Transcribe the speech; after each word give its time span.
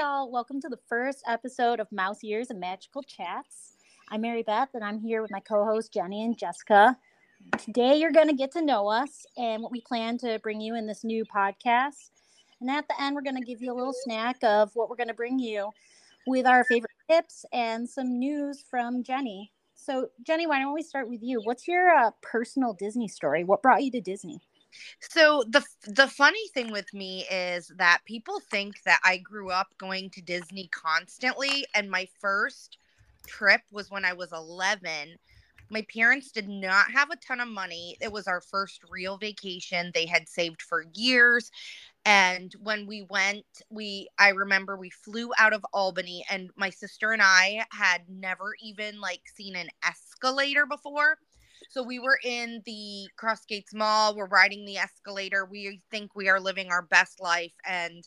all. 0.00 0.30
Welcome 0.30 0.62
to 0.62 0.68
the 0.70 0.78
first 0.88 1.22
episode 1.26 1.78
of 1.78 1.92
Mouse 1.92 2.24
Ears 2.24 2.48
and 2.48 2.58
Magical 2.58 3.02
Chats. 3.02 3.74
I'm 4.10 4.22
Mary 4.22 4.42
Beth, 4.42 4.70
and 4.72 4.82
I'm 4.82 4.98
here 4.98 5.20
with 5.20 5.30
my 5.30 5.40
co 5.40 5.62
hosts, 5.62 5.90
Jenny 5.90 6.24
and 6.24 6.38
Jessica. 6.38 6.96
Today, 7.58 7.96
you're 7.96 8.10
going 8.10 8.28
to 8.28 8.34
get 8.34 8.50
to 8.52 8.64
know 8.64 8.88
us 8.88 9.26
and 9.36 9.62
what 9.62 9.72
we 9.72 9.82
plan 9.82 10.16
to 10.18 10.38
bring 10.38 10.58
you 10.58 10.74
in 10.74 10.86
this 10.86 11.04
new 11.04 11.26
podcast. 11.26 12.12
And 12.62 12.70
at 12.70 12.88
the 12.88 12.98
end, 12.98 13.14
we're 13.14 13.20
going 13.20 13.36
to 13.36 13.44
give 13.44 13.60
you 13.60 13.70
a 13.70 13.76
little 13.76 13.92
snack 13.92 14.38
of 14.42 14.70
what 14.72 14.88
we're 14.88 14.96
going 14.96 15.08
to 15.08 15.14
bring 15.14 15.38
you 15.38 15.68
with 16.26 16.46
our 16.46 16.64
favorite 16.64 16.90
tips 17.10 17.44
and 17.52 17.86
some 17.86 18.18
news 18.18 18.64
from 18.70 19.02
Jenny. 19.02 19.52
So, 19.74 20.08
Jenny, 20.26 20.46
why 20.46 20.60
don't 20.60 20.72
we 20.72 20.82
start 20.82 21.10
with 21.10 21.22
you? 21.22 21.42
What's 21.44 21.68
your 21.68 21.90
uh, 21.90 22.12
personal 22.22 22.72
Disney 22.72 23.08
story? 23.08 23.44
What 23.44 23.60
brought 23.60 23.82
you 23.82 23.90
to 23.90 24.00
Disney? 24.00 24.40
So 25.00 25.44
the 25.48 25.64
the 25.84 26.08
funny 26.08 26.46
thing 26.48 26.70
with 26.72 26.92
me 26.94 27.26
is 27.30 27.72
that 27.76 28.00
people 28.04 28.40
think 28.40 28.82
that 28.84 29.00
I 29.04 29.18
grew 29.18 29.50
up 29.50 29.68
going 29.78 30.10
to 30.10 30.22
Disney 30.22 30.68
constantly 30.68 31.66
and 31.74 31.90
my 31.90 32.08
first 32.20 32.78
trip 33.26 33.62
was 33.70 33.90
when 33.90 34.04
I 34.04 34.12
was 34.12 34.32
11. 34.32 35.18
My 35.72 35.82
parents 35.94 36.32
did 36.32 36.48
not 36.48 36.90
have 36.90 37.10
a 37.10 37.16
ton 37.16 37.38
of 37.40 37.46
money. 37.48 37.96
It 38.00 38.10
was 38.10 38.26
our 38.26 38.40
first 38.40 38.82
real 38.90 39.18
vacation. 39.18 39.92
They 39.94 40.06
had 40.06 40.28
saved 40.28 40.62
for 40.62 40.84
years. 40.94 41.50
And 42.04 42.52
when 42.62 42.86
we 42.86 43.02
went, 43.02 43.44
we 43.70 44.08
I 44.18 44.30
remember 44.30 44.76
we 44.76 44.90
flew 44.90 45.30
out 45.38 45.52
of 45.52 45.64
Albany 45.72 46.24
and 46.30 46.50
my 46.56 46.70
sister 46.70 47.12
and 47.12 47.22
I 47.22 47.66
had 47.72 48.02
never 48.08 48.54
even 48.62 49.00
like 49.00 49.22
seen 49.34 49.56
an 49.56 49.68
escalator 49.84 50.66
before. 50.66 51.18
So 51.70 51.84
we 51.84 52.00
were 52.00 52.18
in 52.24 52.62
the 52.66 53.08
Crossgates 53.16 53.72
Mall. 53.72 54.16
We're 54.16 54.26
riding 54.26 54.64
the 54.64 54.78
escalator. 54.78 55.44
We 55.44 55.80
think 55.88 56.16
we 56.16 56.28
are 56.28 56.40
living 56.40 56.68
our 56.70 56.82
best 56.82 57.20
life. 57.20 57.54
And 57.64 58.02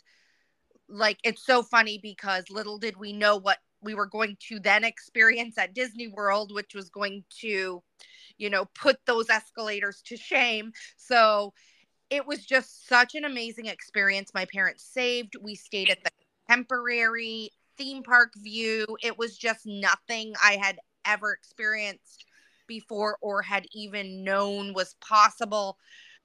like, 0.89 1.17
it's 1.23 1.45
so 1.45 1.63
funny 1.63 1.97
because 1.97 2.43
little 2.49 2.77
did 2.77 2.97
we 2.97 3.13
know 3.13 3.37
what 3.37 3.59
we 3.81 3.95
were 3.95 4.05
going 4.05 4.35
to 4.49 4.59
then 4.59 4.83
experience 4.83 5.57
at 5.57 5.73
Disney 5.73 6.09
World, 6.09 6.53
which 6.53 6.75
was 6.75 6.89
going 6.89 7.23
to, 7.39 7.81
you 8.37 8.49
know, 8.49 8.65
put 8.75 8.97
those 9.05 9.29
escalators 9.29 10.01
to 10.07 10.17
shame. 10.17 10.73
So 10.97 11.53
it 12.09 12.27
was 12.27 12.45
just 12.45 12.85
such 12.89 13.15
an 13.15 13.23
amazing 13.23 13.67
experience. 13.67 14.33
My 14.33 14.45
parents 14.45 14.83
saved. 14.83 15.37
We 15.41 15.55
stayed 15.55 15.89
at 15.89 16.03
the 16.03 16.11
temporary 16.49 17.51
theme 17.77 18.03
park 18.03 18.33
view. 18.35 18.85
It 19.01 19.17
was 19.17 19.37
just 19.37 19.61
nothing 19.65 20.33
I 20.43 20.57
had 20.61 20.79
ever 21.05 21.31
experienced 21.31 22.25
before 22.67 23.17
or 23.21 23.41
had 23.41 23.65
even 23.73 24.23
known 24.23 24.73
was 24.73 24.95
possible 25.01 25.77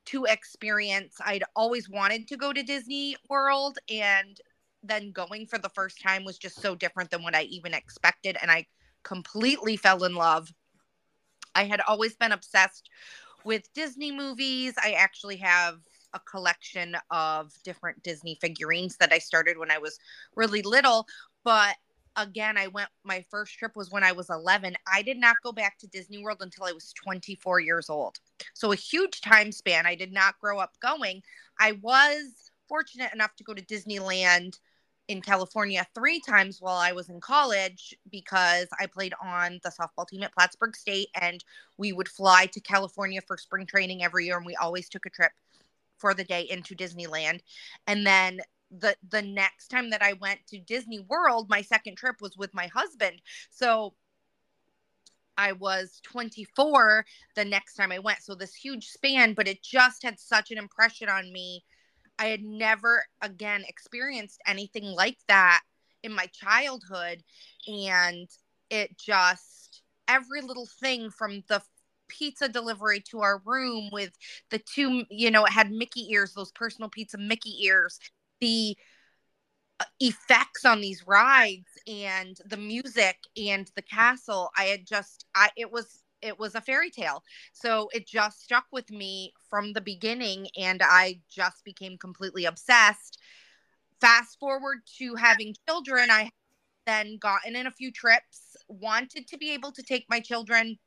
to 0.06 0.24
experience. 0.24 1.16
I'd 1.24 1.44
always 1.54 1.88
wanted 1.88 2.28
to 2.28 2.36
go 2.36 2.52
to 2.52 2.62
Disney 2.62 3.16
World 3.28 3.78
and 3.90 4.40
then 4.82 5.12
going 5.12 5.46
for 5.46 5.58
the 5.58 5.68
first 5.68 6.00
time 6.00 6.24
was 6.24 6.38
just 6.38 6.60
so 6.60 6.74
different 6.74 7.10
than 7.10 7.22
what 7.22 7.34
I 7.34 7.42
even 7.42 7.74
expected 7.74 8.36
and 8.40 8.50
I 8.50 8.66
completely 9.02 9.76
fell 9.76 10.04
in 10.04 10.14
love. 10.14 10.52
I 11.54 11.64
had 11.64 11.80
always 11.86 12.16
been 12.16 12.32
obsessed 12.32 12.88
with 13.44 13.72
Disney 13.74 14.12
movies. 14.12 14.74
I 14.82 14.92
actually 14.92 15.36
have 15.36 15.80
a 16.14 16.20
collection 16.20 16.96
of 17.10 17.52
different 17.64 18.02
Disney 18.02 18.38
figurines 18.40 18.96
that 18.96 19.12
I 19.12 19.18
started 19.18 19.58
when 19.58 19.70
I 19.70 19.78
was 19.78 19.98
really 20.36 20.62
little, 20.62 21.06
but 21.44 21.76
again, 22.18 22.58
I 22.58 22.66
went, 22.66 22.88
my 23.04 23.24
first 23.30 23.58
trip 23.58 23.76
was 23.76 23.90
when 23.90 24.04
I 24.04 24.12
was 24.12 24.30
11. 24.30 24.74
I 24.92 25.02
did 25.02 25.18
not 25.18 25.36
go 25.42 25.52
back 25.52 25.78
to 25.78 25.86
Disney 25.86 26.22
World 26.22 26.38
until 26.40 26.64
I 26.64 26.72
was 26.72 26.92
24 26.92 27.60
years 27.60 27.88
old. 27.88 28.18
So 28.54 28.72
a 28.72 28.76
huge 28.76 29.20
time 29.20 29.52
span. 29.52 29.86
I 29.86 29.94
did 29.94 30.12
not 30.12 30.38
grow 30.40 30.58
up 30.58 30.78
going. 30.80 31.22
I 31.58 31.72
was 31.80 32.50
fortunate 32.68 33.12
enough 33.14 33.34
to 33.36 33.44
go 33.44 33.54
to 33.54 33.64
Disneyland 33.64 34.58
in 35.08 35.22
California 35.22 35.86
three 35.94 36.20
times 36.20 36.58
while 36.60 36.76
I 36.76 36.92
was 36.92 37.08
in 37.08 37.20
college 37.20 37.94
because 38.10 38.68
I 38.78 38.86
played 38.86 39.14
on 39.22 39.58
the 39.64 39.70
softball 39.70 40.06
team 40.06 40.22
at 40.22 40.34
Plattsburgh 40.34 40.76
State 40.76 41.08
and 41.18 41.42
we 41.78 41.92
would 41.92 42.08
fly 42.08 42.46
to 42.52 42.60
California 42.60 43.22
for 43.26 43.38
spring 43.38 43.64
training 43.64 44.04
every 44.04 44.26
year 44.26 44.36
and 44.36 44.44
we 44.44 44.54
always 44.56 44.88
took 44.88 45.06
a 45.06 45.10
trip 45.10 45.32
for 45.96 46.12
the 46.12 46.24
day 46.24 46.42
into 46.42 46.74
Disneyland. 46.74 47.40
And 47.86 48.06
then 48.06 48.40
the 48.70 48.96
the 49.08 49.22
next 49.22 49.68
time 49.68 49.90
that 49.90 50.02
I 50.02 50.14
went 50.14 50.40
to 50.48 50.58
Disney 50.58 51.00
World, 51.00 51.48
my 51.48 51.62
second 51.62 51.96
trip 51.96 52.16
was 52.20 52.36
with 52.36 52.54
my 52.54 52.66
husband. 52.68 53.20
So 53.50 53.94
I 55.36 55.52
was 55.52 56.00
24 56.02 57.06
the 57.36 57.44
next 57.44 57.74
time 57.74 57.92
I 57.92 58.00
went. 58.00 58.22
So 58.22 58.34
this 58.34 58.54
huge 58.54 58.88
span, 58.88 59.34
but 59.34 59.48
it 59.48 59.62
just 59.62 60.02
had 60.02 60.18
such 60.18 60.50
an 60.50 60.58
impression 60.58 61.08
on 61.08 61.32
me. 61.32 61.64
I 62.18 62.26
had 62.26 62.42
never 62.42 63.04
again 63.22 63.64
experienced 63.68 64.40
anything 64.46 64.84
like 64.84 65.18
that 65.28 65.62
in 66.02 66.12
my 66.12 66.26
childhood 66.26 67.22
and 67.66 68.28
it 68.70 68.98
just 68.98 69.82
every 70.06 70.40
little 70.40 70.68
thing 70.80 71.10
from 71.10 71.42
the 71.48 71.62
pizza 72.08 72.48
delivery 72.48 73.00
to 73.00 73.20
our 73.20 73.42
room 73.44 73.88
with 73.92 74.10
the 74.50 74.58
two 74.58 75.04
you 75.10 75.30
know 75.30 75.44
it 75.44 75.52
had 75.52 75.70
mickey 75.70 76.10
ears 76.10 76.32
those 76.32 76.52
personal 76.52 76.88
pizza 76.88 77.18
mickey 77.18 77.64
ears 77.64 77.98
the 78.40 78.76
uh, 79.80 79.84
effects 80.00 80.64
on 80.64 80.80
these 80.80 81.06
rides 81.06 81.68
and 81.86 82.36
the 82.46 82.56
music 82.56 83.16
and 83.36 83.70
the 83.76 83.82
castle 83.82 84.50
i 84.56 84.64
had 84.64 84.84
just 84.86 85.26
i 85.34 85.50
it 85.56 85.70
was 85.70 86.02
it 86.22 86.38
was 86.38 86.54
a 86.54 86.60
fairy 86.60 86.90
tale. 86.90 87.22
So 87.52 87.88
it 87.92 88.06
just 88.06 88.42
stuck 88.42 88.66
with 88.72 88.90
me 88.90 89.32
from 89.48 89.72
the 89.72 89.80
beginning 89.80 90.48
and 90.56 90.80
i 90.82 91.20
just 91.30 91.64
became 91.64 91.96
completely 91.98 92.44
obsessed. 92.44 93.18
Fast 94.00 94.38
forward 94.38 94.78
to 94.98 95.14
having 95.14 95.54
children 95.68 96.10
i 96.10 96.30
then 96.86 97.18
gotten 97.20 97.54
in 97.54 97.66
a 97.66 97.70
few 97.70 97.92
trips 97.92 98.56
wanted 98.68 99.26
to 99.28 99.36
be 99.36 99.52
able 99.52 99.72
to 99.72 99.82
take 99.82 100.06
my 100.08 100.20
children 100.20 100.78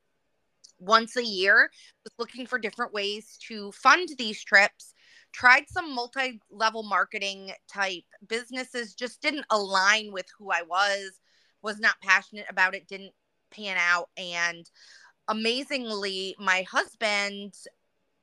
once 0.78 1.16
a 1.16 1.24
year 1.24 1.70
was 2.04 2.12
looking 2.18 2.46
for 2.46 2.58
different 2.58 2.92
ways 2.92 3.38
to 3.48 3.70
fund 3.72 4.08
these 4.18 4.42
trips 4.42 4.94
tried 5.32 5.68
some 5.68 5.94
multi-level 5.94 6.82
marketing 6.82 7.52
type 7.68 8.04
businesses 8.28 8.94
just 8.94 9.20
didn't 9.22 9.46
align 9.50 10.12
with 10.12 10.26
who 10.38 10.50
i 10.50 10.62
was 10.62 11.20
was 11.62 11.78
not 11.78 12.00
passionate 12.02 12.46
about 12.48 12.74
it 12.74 12.88
didn't 12.88 13.12
pan 13.50 13.76
out 13.78 14.08
and 14.16 14.70
amazingly 15.28 16.34
my 16.38 16.62
husband 16.62 17.54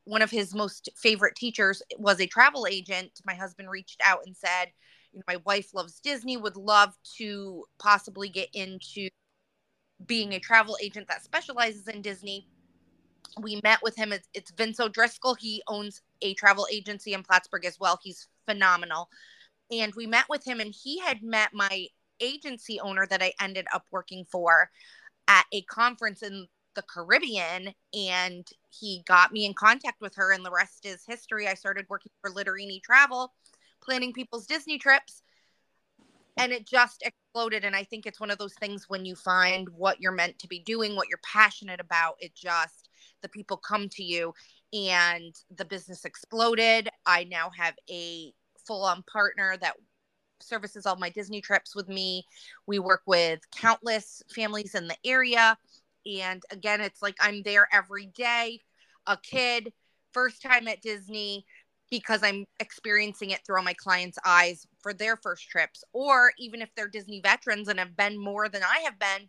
one 0.06 0.22
of 0.22 0.32
his 0.32 0.56
most 0.56 0.90
favorite 0.96 1.36
teachers 1.36 1.82
was 1.98 2.20
a 2.20 2.28
travel 2.28 2.68
agent 2.68 3.12
my 3.26 3.34
husband 3.34 3.70
reached 3.70 4.02
out 4.04 4.22
and 4.26 4.36
said 4.36 4.66
you 5.12 5.20
know, 5.20 5.24
my 5.28 5.38
wife 5.46 5.74
loves 5.74 6.00
disney 6.00 6.38
would 6.38 6.58
love 6.58 6.94
to 7.18 7.64
possibly 7.80 8.30
get 8.30 8.50
into 8.54 9.08
being 10.06 10.34
a 10.34 10.40
travel 10.40 10.78
agent 10.82 11.08
that 11.08 11.24
specializes 11.24 11.88
in 11.88 12.02
disney 12.02 12.48
we 13.42 13.60
met 13.64 13.82
with 13.82 13.96
him. 13.96 14.12
It's, 14.12 14.28
it's 14.34 14.52
Vince 14.52 14.80
O'Driscoll. 14.80 15.36
He 15.36 15.62
owns 15.68 16.02
a 16.22 16.34
travel 16.34 16.68
agency 16.72 17.14
in 17.14 17.24
Plattsburgh 17.24 17.66
as 17.66 17.80
well. 17.80 18.00
He's 18.02 18.28
phenomenal. 18.46 19.10
And 19.72 19.94
we 19.96 20.08
met 20.08 20.26
with 20.30 20.46
him, 20.46 20.60
and 20.60 20.74
he 20.74 21.00
had 21.00 21.22
met 21.22 21.54
my 21.54 21.88
agency 22.20 22.80
owner 22.80 23.06
that 23.08 23.22
I 23.22 23.34
ended 23.40 23.68
up 23.74 23.86
working 23.92 24.26
for 24.26 24.70
at 25.28 25.46
a 25.54 25.62
conference 25.64 26.24
in 26.24 26.48
the 26.76 26.82
Caribbean. 26.82 27.74
And 27.94 28.48
he 28.70 29.04
got 29.08 29.32
me 29.32 29.46
in 29.46 29.54
contact 29.54 30.02
with 30.02 30.16
her, 30.16 30.32
and 30.32 30.46
the 30.46 30.52
rest 30.52 30.86
is 30.86 31.04
history. 31.08 31.48
I 31.48 31.54
started 31.54 31.86
working 31.90 32.12
for 32.22 32.32
Litterini 32.32 32.82
Travel, 32.82 33.34
planning 33.84 34.14
people's 34.14 34.48
Disney 34.48 34.78
trips. 34.78 35.22
And 36.38 36.54
it 36.54 36.66
just 36.66 37.04
exploded. 37.04 37.66
And 37.66 37.76
I 37.76 37.84
think 37.84 38.06
it's 38.06 38.20
one 38.20 38.32
of 38.32 38.38
those 38.38 38.54
things 38.56 38.86
when 38.88 39.04
you 39.04 39.16
find 39.16 39.68
what 39.70 40.00
you're 40.00 40.14
meant 40.14 40.40
to 40.40 40.48
be 40.48 40.60
doing, 40.60 40.96
what 40.96 41.10
you're 41.10 41.20
passionate 41.22 41.82
about, 41.82 42.16
it 42.20 42.34
just 42.34 42.90
the 43.22 43.30
people 43.30 43.58
come 43.58 43.90
to 43.90 44.04
you 44.04 44.34
and 44.74 45.36
the 45.56 45.66
business 45.66 46.06
exploded. 46.06 46.90
I 47.06 47.24
now 47.26 47.50
have 47.58 47.76
a 47.90 48.34
full-on 48.68 49.04
partner 49.12 49.58
that 49.62 49.76
services 50.42 50.86
all 50.86 50.96
my 50.96 51.10
disney 51.10 51.42
trips 51.42 51.76
with 51.76 51.90
me. 51.90 52.26
We 52.68 52.80
work 52.80 53.02
with 53.06 53.40
countless 53.52 54.22
families 54.34 54.76
in 54.76 54.88
the 54.88 54.98
area. 55.06 55.58
And 56.06 56.42
again 56.50 56.82
it's 56.82 57.02
like 57.02 57.16
i'm 57.20 57.44
there 57.44 57.68
every 57.74 58.06
day 58.08 58.62
a 59.06 59.18
kid 59.18 59.74
first 60.14 60.42
time 60.42 60.68
at 60.68 60.82
disney 60.82 61.46
because 61.92 62.24
i'm 62.24 62.46
experiencing 62.60 63.32
it 63.32 63.42
through 63.46 63.58
all 63.58 63.64
my 63.64 63.74
clients 63.74 64.18
eyes 64.26 64.66
for 64.82 64.94
their 64.94 65.18
first 65.18 65.50
trips. 65.50 65.84
Or 65.92 66.32
even 66.40 66.62
if 66.62 66.70
they're 66.76 66.88
disney 66.88 67.20
veterans 67.22 67.68
and 67.68 67.80
have 67.80 67.98
been 67.98 68.18
more 68.18 68.48
than 68.48 68.64
i 68.64 68.80
have 68.86 68.98
been 68.98 69.28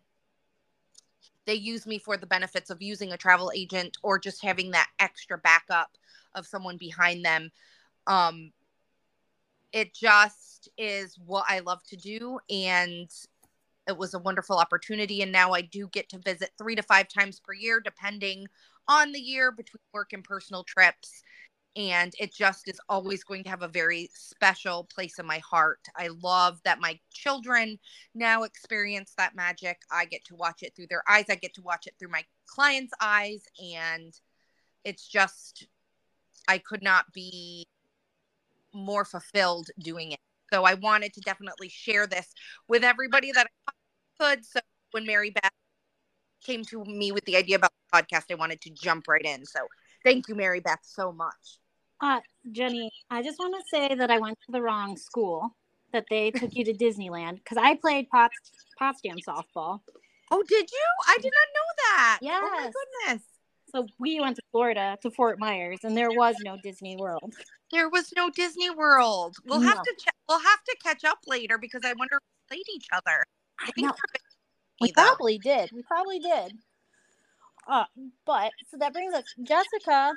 they 1.45 1.55
use 1.55 1.85
me 1.85 1.97
for 1.97 2.17
the 2.17 2.27
benefits 2.27 2.69
of 2.69 2.81
using 2.81 3.11
a 3.11 3.17
travel 3.17 3.51
agent 3.55 3.97
or 4.03 4.19
just 4.19 4.43
having 4.43 4.71
that 4.71 4.89
extra 4.99 5.37
backup 5.37 5.97
of 6.35 6.45
someone 6.45 6.77
behind 6.77 7.25
them. 7.25 7.51
Um, 8.07 8.51
it 9.73 9.93
just 9.93 10.69
is 10.77 11.17
what 11.25 11.45
I 11.47 11.59
love 11.59 11.83
to 11.85 11.97
do. 11.97 12.39
And 12.49 13.09
it 13.87 13.97
was 13.97 14.13
a 14.13 14.19
wonderful 14.19 14.57
opportunity. 14.57 15.21
And 15.21 15.31
now 15.31 15.53
I 15.53 15.61
do 15.61 15.87
get 15.87 16.09
to 16.09 16.19
visit 16.19 16.51
three 16.57 16.75
to 16.75 16.83
five 16.83 17.07
times 17.07 17.39
per 17.39 17.53
year, 17.53 17.79
depending 17.79 18.47
on 18.87 19.11
the 19.11 19.19
year 19.19 19.51
between 19.51 19.81
work 19.93 20.13
and 20.13 20.23
personal 20.23 20.63
trips. 20.63 21.23
And 21.75 22.13
it 22.19 22.33
just 22.33 22.67
is 22.67 22.79
always 22.89 23.23
going 23.23 23.43
to 23.43 23.49
have 23.49 23.61
a 23.61 23.67
very 23.67 24.09
special 24.13 24.87
place 24.93 25.19
in 25.19 25.25
my 25.25 25.39
heart. 25.39 25.79
I 25.95 26.09
love 26.21 26.59
that 26.65 26.81
my 26.81 26.99
children 27.13 27.79
now 28.13 28.43
experience 28.43 29.13
that 29.17 29.35
magic. 29.35 29.79
I 29.91 30.05
get 30.05 30.25
to 30.25 30.35
watch 30.35 30.63
it 30.63 30.75
through 30.75 30.87
their 30.89 31.03
eyes, 31.07 31.25
I 31.29 31.35
get 31.35 31.53
to 31.55 31.61
watch 31.61 31.87
it 31.87 31.95
through 31.97 32.09
my 32.09 32.23
clients' 32.45 32.93
eyes, 32.99 33.43
and 33.63 34.13
it's 34.83 35.07
just, 35.07 35.67
I 36.47 36.57
could 36.57 36.83
not 36.83 37.05
be 37.13 37.65
more 38.73 39.05
fulfilled 39.05 39.69
doing 39.79 40.11
it. 40.11 40.19
So 40.53 40.65
I 40.65 40.73
wanted 40.73 41.13
to 41.13 41.21
definitely 41.21 41.69
share 41.69 42.07
this 42.07 42.33
with 42.67 42.83
everybody 42.83 43.31
that 43.31 43.47
I 43.67 43.71
could. 44.19 44.45
So 44.45 44.59
when 44.91 45.05
Mary 45.05 45.29
Beth 45.29 45.51
came 46.43 46.65
to 46.65 46.83
me 46.83 47.11
with 47.11 47.23
the 47.25 47.37
idea 47.37 47.55
about 47.55 47.71
the 47.91 48.01
podcast, 48.01 48.25
I 48.29 48.35
wanted 48.35 48.59
to 48.61 48.69
jump 48.71 49.07
right 49.07 49.23
in. 49.23 49.45
So 49.45 49.61
thank 50.03 50.27
you, 50.27 50.35
Mary 50.35 50.59
Beth, 50.59 50.79
so 50.81 51.11
much. 51.11 51.60
Uh, 52.01 52.19
Jenny, 52.51 52.91
I 53.09 53.21
just 53.21 53.37
want 53.39 53.53
to 53.55 53.63
say 53.69 53.93
that 53.95 54.09
I 54.09 54.17
went 54.17 54.37
to 54.45 54.51
the 54.51 54.61
wrong 54.61 54.97
school. 54.97 55.55
That 55.93 56.05
they 56.09 56.31
took 56.31 56.55
you 56.55 56.63
to 56.63 56.73
Disneyland 56.73 57.35
because 57.35 57.57
I 57.57 57.75
played 57.75 58.09
Pots, 58.09 58.33
Potsdam 58.79 59.17
softball. 59.27 59.81
Oh, 60.31 60.41
did 60.47 60.71
you? 60.71 60.87
I 61.05 61.17
did 61.17 61.33
not 61.33 61.47
know 61.53 61.67
that. 61.77 62.19
Yes. 62.21 62.41
Oh 62.41 62.49
my 62.49 62.71
goodness. 62.71 63.23
So 63.75 63.87
we 63.99 64.21
went 64.21 64.37
to 64.37 64.41
Florida 64.53 64.97
to 65.01 65.11
Fort 65.11 65.37
Myers, 65.37 65.79
and 65.83 65.95
there 65.97 66.09
was 66.09 66.37
no 66.45 66.57
Disney 66.63 66.95
World. 66.95 67.33
There 67.73 67.89
was 67.89 68.13
no 68.15 68.29
Disney 68.29 68.69
World. 68.69 69.35
We'll 69.45 69.59
No. 69.59 69.67
have 69.67 69.83
to 69.83 69.93
check. 69.99 70.15
We'll 70.29 70.39
have 70.39 70.63
to 70.63 70.77
catch 70.81 71.03
up 71.03 71.19
later 71.27 71.57
because 71.57 71.81
I 71.83 71.93
wonder 71.99 72.15
if 72.15 72.21
we 72.49 72.55
played 72.55 72.65
each 72.73 72.87
other. 72.93 73.25
I 73.59 73.71
think 73.71 73.87
know. 73.87 73.93
We 74.79 74.93
probably 74.93 75.39
did. 75.39 75.71
We 75.73 75.83
probably 75.83 76.19
did. 76.19 76.53
Uh, 77.67 77.85
but 78.25 78.51
so 78.69 78.77
that 78.77 78.93
brings 78.93 79.13
us, 79.13 79.25
Jessica. 79.43 80.13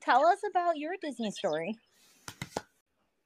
Tell 0.00 0.24
us 0.26 0.40
about 0.48 0.78
your 0.78 0.94
Disney 1.00 1.30
story. 1.30 1.76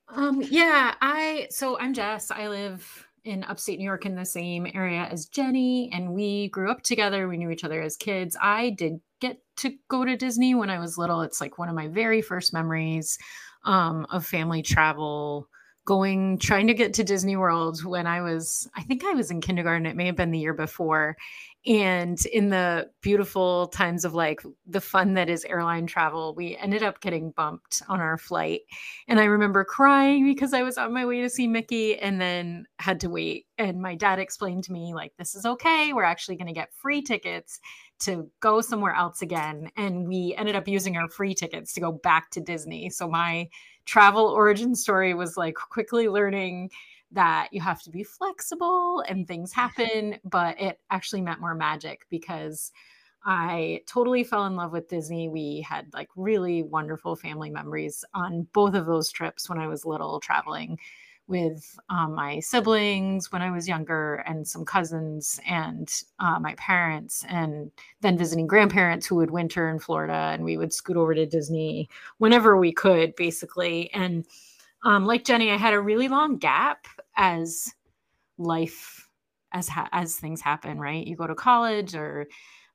Um, 0.08 0.42
yeah, 0.42 0.94
I 1.00 1.48
so 1.50 1.78
I'm 1.78 1.94
Jess. 1.94 2.30
I 2.30 2.48
live 2.48 3.06
in 3.24 3.42
upstate 3.44 3.78
New 3.78 3.84
York 3.84 4.04
in 4.04 4.16
the 4.16 4.24
same 4.24 4.66
area 4.74 5.08
as 5.10 5.26
Jenny, 5.26 5.90
and 5.92 6.12
we 6.12 6.48
grew 6.48 6.70
up 6.70 6.82
together. 6.82 7.26
We 7.26 7.38
knew 7.38 7.50
each 7.50 7.64
other 7.64 7.80
as 7.80 7.96
kids. 7.96 8.36
I 8.40 8.70
did 8.70 9.00
get 9.20 9.38
to 9.58 9.74
go 9.88 10.04
to 10.04 10.16
Disney 10.16 10.54
when 10.54 10.68
I 10.68 10.78
was 10.78 10.98
little. 10.98 11.22
It's 11.22 11.40
like 11.40 11.58
one 11.58 11.68
of 11.68 11.74
my 11.74 11.88
very 11.88 12.20
first 12.20 12.52
memories 12.52 13.18
um, 13.64 14.06
of 14.10 14.26
family 14.26 14.62
travel. 14.62 15.48
Going, 15.86 16.38
trying 16.38 16.68
to 16.68 16.74
get 16.74 16.94
to 16.94 17.04
Disney 17.04 17.36
World 17.36 17.84
when 17.84 18.06
I 18.06 18.22
was, 18.22 18.68
I 18.74 18.82
think 18.82 19.04
I 19.04 19.12
was 19.12 19.30
in 19.30 19.40
kindergarten. 19.40 19.86
It 19.86 19.96
may 19.96 20.06
have 20.06 20.16
been 20.16 20.30
the 20.30 20.38
year 20.38 20.54
before. 20.54 21.16
And 21.66 22.18
in 22.26 22.50
the 22.50 22.90
beautiful 23.00 23.68
times 23.68 24.04
of 24.04 24.14
like 24.14 24.42
the 24.66 24.82
fun 24.82 25.14
that 25.14 25.30
is 25.30 25.44
airline 25.46 25.86
travel, 25.86 26.34
we 26.34 26.56
ended 26.56 26.82
up 26.82 27.00
getting 27.00 27.30
bumped 27.30 27.82
on 27.88 28.00
our 28.00 28.18
flight. 28.18 28.62
And 29.08 29.18
I 29.18 29.24
remember 29.24 29.64
crying 29.64 30.26
because 30.26 30.52
I 30.52 30.62
was 30.62 30.76
on 30.76 30.92
my 30.92 31.06
way 31.06 31.22
to 31.22 31.30
see 31.30 31.46
Mickey 31.46 31.98
and 31.98 32.20
then 32.20 32.66
had 32.78 33.00
to 33.00 33.08
wait. 33.08 33.46
And 33.56 33.80
my 33.80 33.94
dad 33.94 34.18
explained 34.18 34.64
to 34.64 34.72
me, 34.72 34.92
like, 34.94 35.12
this 35.16 35.34
is 35.34 35.46
okay. 35.46 35.92
We're 35.94 36.02
actually 36.02 36.36
going 36.36 36.48
to 36.48 36.52
get 36.52 36.74
free 36.74 37.00
tickets 37.00 37.60
to 38.00 38.30
go 38.40 38.60
somewhere 38.60 38.94
else 38.94 39.22
again. 39.22 39.70
And 39.76 40.06
we 40.08 40.34
ended 40.36 40.56
up 40.56 40.68
using 40.68 40.96
our 40.96 41.08
free 41.08 41.34
tickets 41.34 41.72
to 41.74 41.80
go 41.80 41.92
back 41.92 42.30
to 42.32 42.40
Disney. 42.40 42.90
So 42.90 43.08
my 43.08 43.48
travel 43.84 44.26
origin 44.26 44.74
story 44.74 45.14
was 45.14 45.36
like 45.36 45.54
quickly 45.54 46.08
learning 46.08 46.70
that 47.12 47.48
you 47.52 47.60
have 47.60 47.82
to 47.82 47.90
be 47.90 48.02
flexible 48.02 49.04
and 49.08 49.26
things 49.26 49.52
happen, 49.52 50.18
but 50.24 50.60
it 50.60 50.80
actually 50.90 51.22
meant 51.22 51.40
more 51.40 51.54
magic 51.54 52.06
because 52.10 52.72
I 53.24 53.80
totally 53.86 54.24
fell 54.24 54.46
in 54.46 54.56
love 54.56 54.72
with 54.72 54.88
Disney. 54.88 55.28
We 55.28 55.64
had 55.66 55.86
like 55.94 56.08
really 56.16 56.62
wonderful 56.62 57.16
family 57.16 57.50
memories 57.50 58.04
on 58.14 58.46
both 58.52 58.74
of 58.74 58.86
those 58.86 59.10
trips 59.10 59.48
when 59.48 59.58
I 59.58 59.66
was 59.66 59.86
little, 59.86 60.20
traveling 60.20 60.78
with 61.26 61.78
um, 61.88 62.14
my 62.14 62.40
siblings 62.40 63.32
when 63.32 63.42
I 63.42 63.50
was 63.50 63.66
younger, 63.68 64.16
and 64.26 64.46
some 64.46 64.64
cousins, 64.64 65.40
and 65.46 65.92
uh, 66.20 66.38
my 66.38 66.54
parents, 66.56 67.24
and 67.28 67.70
then 68.00 68.18
visiting 68.18 68.46
grandparents 68.46 69.06
who 69.06 69.16
would 69.16 69.30
winter 69.30 69.70
in 69.70 69.78
Florida, 69.78 70.30
and 70.32 70.44
we 70.44 70.56
would 70.56 70.72
scoot 70.72 70.96
over 70.96 71.14
to 71.14 71.26
Disney 71.26 71.88
whenever 72.18 72.56
we 72.56 72.72
could, 72.72 73.16
basically. 73.16 73.92
And 73.94 74.24
um, 74.84 75.06
like 75.06 75.24
Jenny, 75.24 75.50
I 75.50 75.56
had 75.56 75.74
a 75.74 75.80
really 75.80 76.08
long 76.08 76.36
gap 76.36 76.86
as 77.16 77.74
life 78.38 79.08
as 79.52 79.68
ha- 79.68 79.88
as 79.92 80.16
things 80.16 80.40
happen. 80.40 80.78
Right, 80.78 81.06
you 81.06 81.16
go 81.16 81.26
to 81.26 81.34
college 81.34 81.94
or 81.94 82.26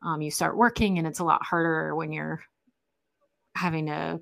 um, 0.02 0.22
you 0.22 0.32
start 0.32 0.58
working 0.58 0.98
and 0.98 1.06
it's 1.06 1.20
a 1.20 1.24
lot 1.26 1.44
harder 1.44 1.96
when 1.96 2.12
you're 2.12 2.42
having 3.56 3.88
to 3.88 4.22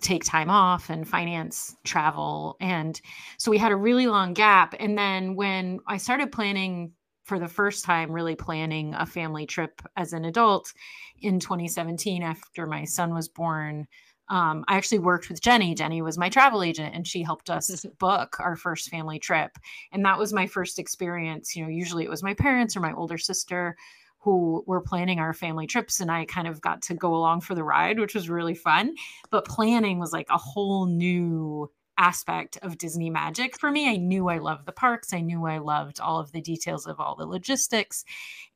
take 0.00 0.24
time 0.24 0.50
off 0.50 0.90
and 0.90 1.08
finance 1.08 1.76
travel. 1.84 2.56
And 2.60 3.00
so 3.38 3.50
we 3.50 3.58
had 3.58 3.72
a 3.72 3.76
really 3.76 4.06
long 4.06 4.34
gap. 4.34 4.74
And 4.78 4.96
then 4.98 5.36
when 5.36 5.80
i 5.86 5.96
started 5.96 6.32
planning 6.32 6.92
for 7.24 7.38
the 7.38 7.48
first 7.48 7.84
time 7.84 8.12
really 8.12 8.36
planning 8.36 8.94
a 8.94 9.06
family 9.06 9.46
trip 9.46 9.80
as 9.96 10.12
an 10.12 10.24
adult 10.24 10.72
in 11.20 11.40
2017 11.40 12.22
after 12.22 12.66
my 12.66 12.84
son 12.84 13.14
was 13.14 13.28
born 13.28 13.86
um, 14.28 14.64
i 14.68 14.76
actually 14.76 14.98
worked 14.98 15.28
with 15.28 15.40
jenny. 15.40 15.74
Jenny 15.74 16.02
was 16.02 16.18
my 16.18 16.28
travel 16.28 16.62
agent 16.62 16.94
and 16.94 17.06
she 17.06 17.22
helped 17.22 17.50
us 17.50 17.84
book 17.98 18.36
our 18.40 18.56
first 18.56 18.88
family 18.88 19.18
trip. 19.18 19.50
And 19.92 20.04
that 20.04 20.18
was 20.18 20.32
my 20.32 20.46
first 20.46 20.78
experience. 20.78 21.54
You 21.54 21.62
know 21.64 21.68
usually 21.68 22.04
it 22.04 22.10
was 22.10 22.22
my 22.22 22.34
parents 22.34 22.76
or 22.76 22.80
my 22.80 22.92
older 22.92 23.18
sister 23.18 23.76
who 24.24 24.64
were 24.66 24.80
planning 24.80 25.20
our 25.20 25.34
family 25.34 25.66
trips 25.66 26.00
and 26.00 26.10
I 26.10 26.24
kind 26.24 26.48
of 26.48 26.62
got 26.62 26.80
to 26.82 26.94
go 26.94 27.14
along 27.14 27.42
for 27.42 27.54
the 27.54 27.62
ride, 27.62 28.00
which 28.00 28.14
was 28.14 28.30
really 28.30 28.54
fun. 28.54 28.94
But 29.30 29.44
planning 29.44 29.98
was 29.98 30.14
like 30.14 30.28
a 30.30 30.38
whole 30.38 30.86
new 30.86 31.70
aspect 31.98 32.58
of 32.62 32.78
Disney 32.78 33.10
magic 33.10 33.58
for 33.58 33.70
me. 33.70 33.88
I 33.88 33.96
knew 33.96 34.28
I 34.30 34.38
loved 34.38 34.64
the 34.64 34.72
parks. 34.72 35.12
I 35.12 35.20
knew 35.20 35.44
I 35.44 35.58
loved 35.58 36.00
all 36.00 36.18
of 36.18 36.32
the 36.32 36.40
details 36.40 36.86
of 36.86 36.98
all 36.98 37.14
the 37.14 37.26
logistics. 37.26 38.04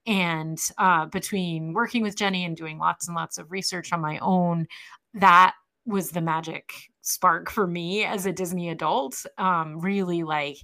And 0.07 0.59
uh, 0.79 1.05
between 1.05 1.75
working 1.75 2.03
with 2.03 2.17
Jenny 2.17 2.47
and 2.47 2.57
doing 2.57 2.79
lots 2.79 3.07
and 3.07 3.15
lots 3.15 3.37
of 3.37 3.53
research 3.53 3.93
on 3.93 4.01
my 4.01 4.19
own, 4.21 4.67
that 5.13 5.55
was 5.85 6.11
the 6.11 6.23
magic 6.23 6.73
spark 7.03 7.51
for 7.51 7.67
me 7.67 8.05
as 8.05 8.25
a 8.25 8.33
Disney 8.33 8.71
adult. 8.71 9.25
Um, 9.37 9.79
really 9.81 10.23
like 10.23 10.57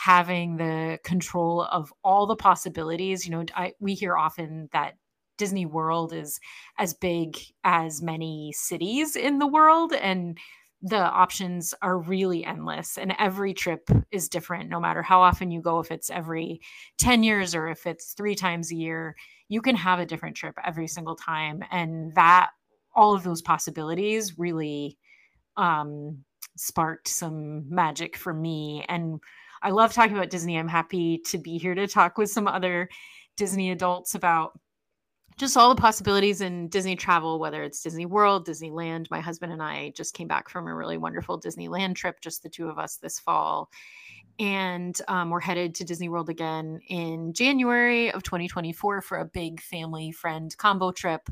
having 0.00 0.56
the 0.56 0.98
control 1.04 1.60
of 1.70 1.92
all 2.02 2.26
the 2.26 2.34
possibilities. 2.34 3.26
You 3.26 3.32
know, 3.32 3.44
I, 3.54 3.74
we 3.80 3.92
hear 3.92 4.16
often 4.16 4.70
that 4.72 4.94
Disney 5.36 5.66
World 5.66 6.14
is 6.14 6.40
as 6.78 6.94
big 6.94 7.36
as 7.64 8.00
many 8.00 8.50
cities 8.56 9.14
in 9.14 9.38
the 9.38 9.46
world, 9.46 9.92
and 9.92 10.38
the 10.80 11.02
options 11.02 11.74
are 11.82 11.98
really 11.98 12.46
endless. 12.46 12.96
And 12.96 13.14
every 13.18 13.52
trip 13.52 13.90
is 14.10 14.30
different, 14.30 14.70
no 14.70 14.80
matter 14.80 15.02
how 15.02 15.20
often 15.20 15.50
you 15.50 15.60
go, 15.60 15.80
if 15.80 15.90
it's 15.90 16.08
every 16.08 16.62
10 16.96 17.22
years 17.22 17.54
or 17.54 17.68
if 17.68 17.86
it's 17.86 18.14
three 18.14 18.34
times 18.34 18.72
a 18.72 18.76
year, 18.76 19.14
you 19.50 19.60
can 19.60 19.76
have 19.76 19.98
a 19.98 20.06
different 20.06 20.34
trip 20.34 20.54
every 20.64 20.88
single 20.88 21.16
time. 21.16 21.62
And 21.70 22.14
that, 22.14 22.50
all 22.94 23.14
of 23.14 23.22
those 23.22 23.42
possibilities 23.42 24.38
really 24.38 24.96
um, 25.58 26.24
sparked 26.56 27.08
some 27.08 27.68
magic 27.68 28.16
for 28.16 28.32
me. 28.32 28.84
And 28.88 29.20
I 29.62 29.70
love 29.70 29.92
talking 29.92 30.16
about 30.16 30.30
Disney. 30.30 30.58
I'm 30.58 30.68
happy 30.68 31.18
to 31.26 31.38
be 31.38 31.58
here 31.58 31.74
to 31.74 31.86
talk 31.86 32.18
with 32.18 32.30
some 32.30 32.48
other 32.48 32.88
Disney 33.36 33.70
adults 33.70 34.14
about 34.14 34.58
just 35.36 35.56
all 35.56 35.74
the 35.74 35.80
possibilities 35.80 36.42
in 36.42 36.68
Disney 36.68 36.96
travel, 36.96 37.38
whether 37.38 37.62
it's 37.62 37.82
Disney 37.82 38.04
World, 38.04 38.46
Disneyland. 38.46 39.10
My 39.10 39.20
husband 39.20 39.52
and 39.52 39.62
I 39.62 39.90
just 39.96 40.14
came 40.14 40.28
back 40.28 40.48
from 40.48 40.66
a 40.66 40.74
really 40.74 40.98
wonderful 40.98 41.40
Disneyland 41.40 41.94
trip, 41.94 42.20
just 42.20 42.42
the 42.42 42.48
two 42.48 42.68
of 42.68 42.78
us 42.78 42.96
this 42.96 43.18
fall. 43.18 43.70
And 44.38 44.98
um, 45.08 45.30
we're 45.30 45.40
headed 45.40 45.74
to 45.76 45.84
Disney 45.84 46.08
World 46.08 46.28
again 46.28 46.80
in 46.88 47.32
January 47.32 48.12
of 48.12 48.22
2024 48.22 49.02
for 49.02 49.18
a 49.18 49.24
big 49.24 49.60
family 49.60 50.12
friend 50.12 50.54
combo 50.56 50.92
trip 50.92 51.28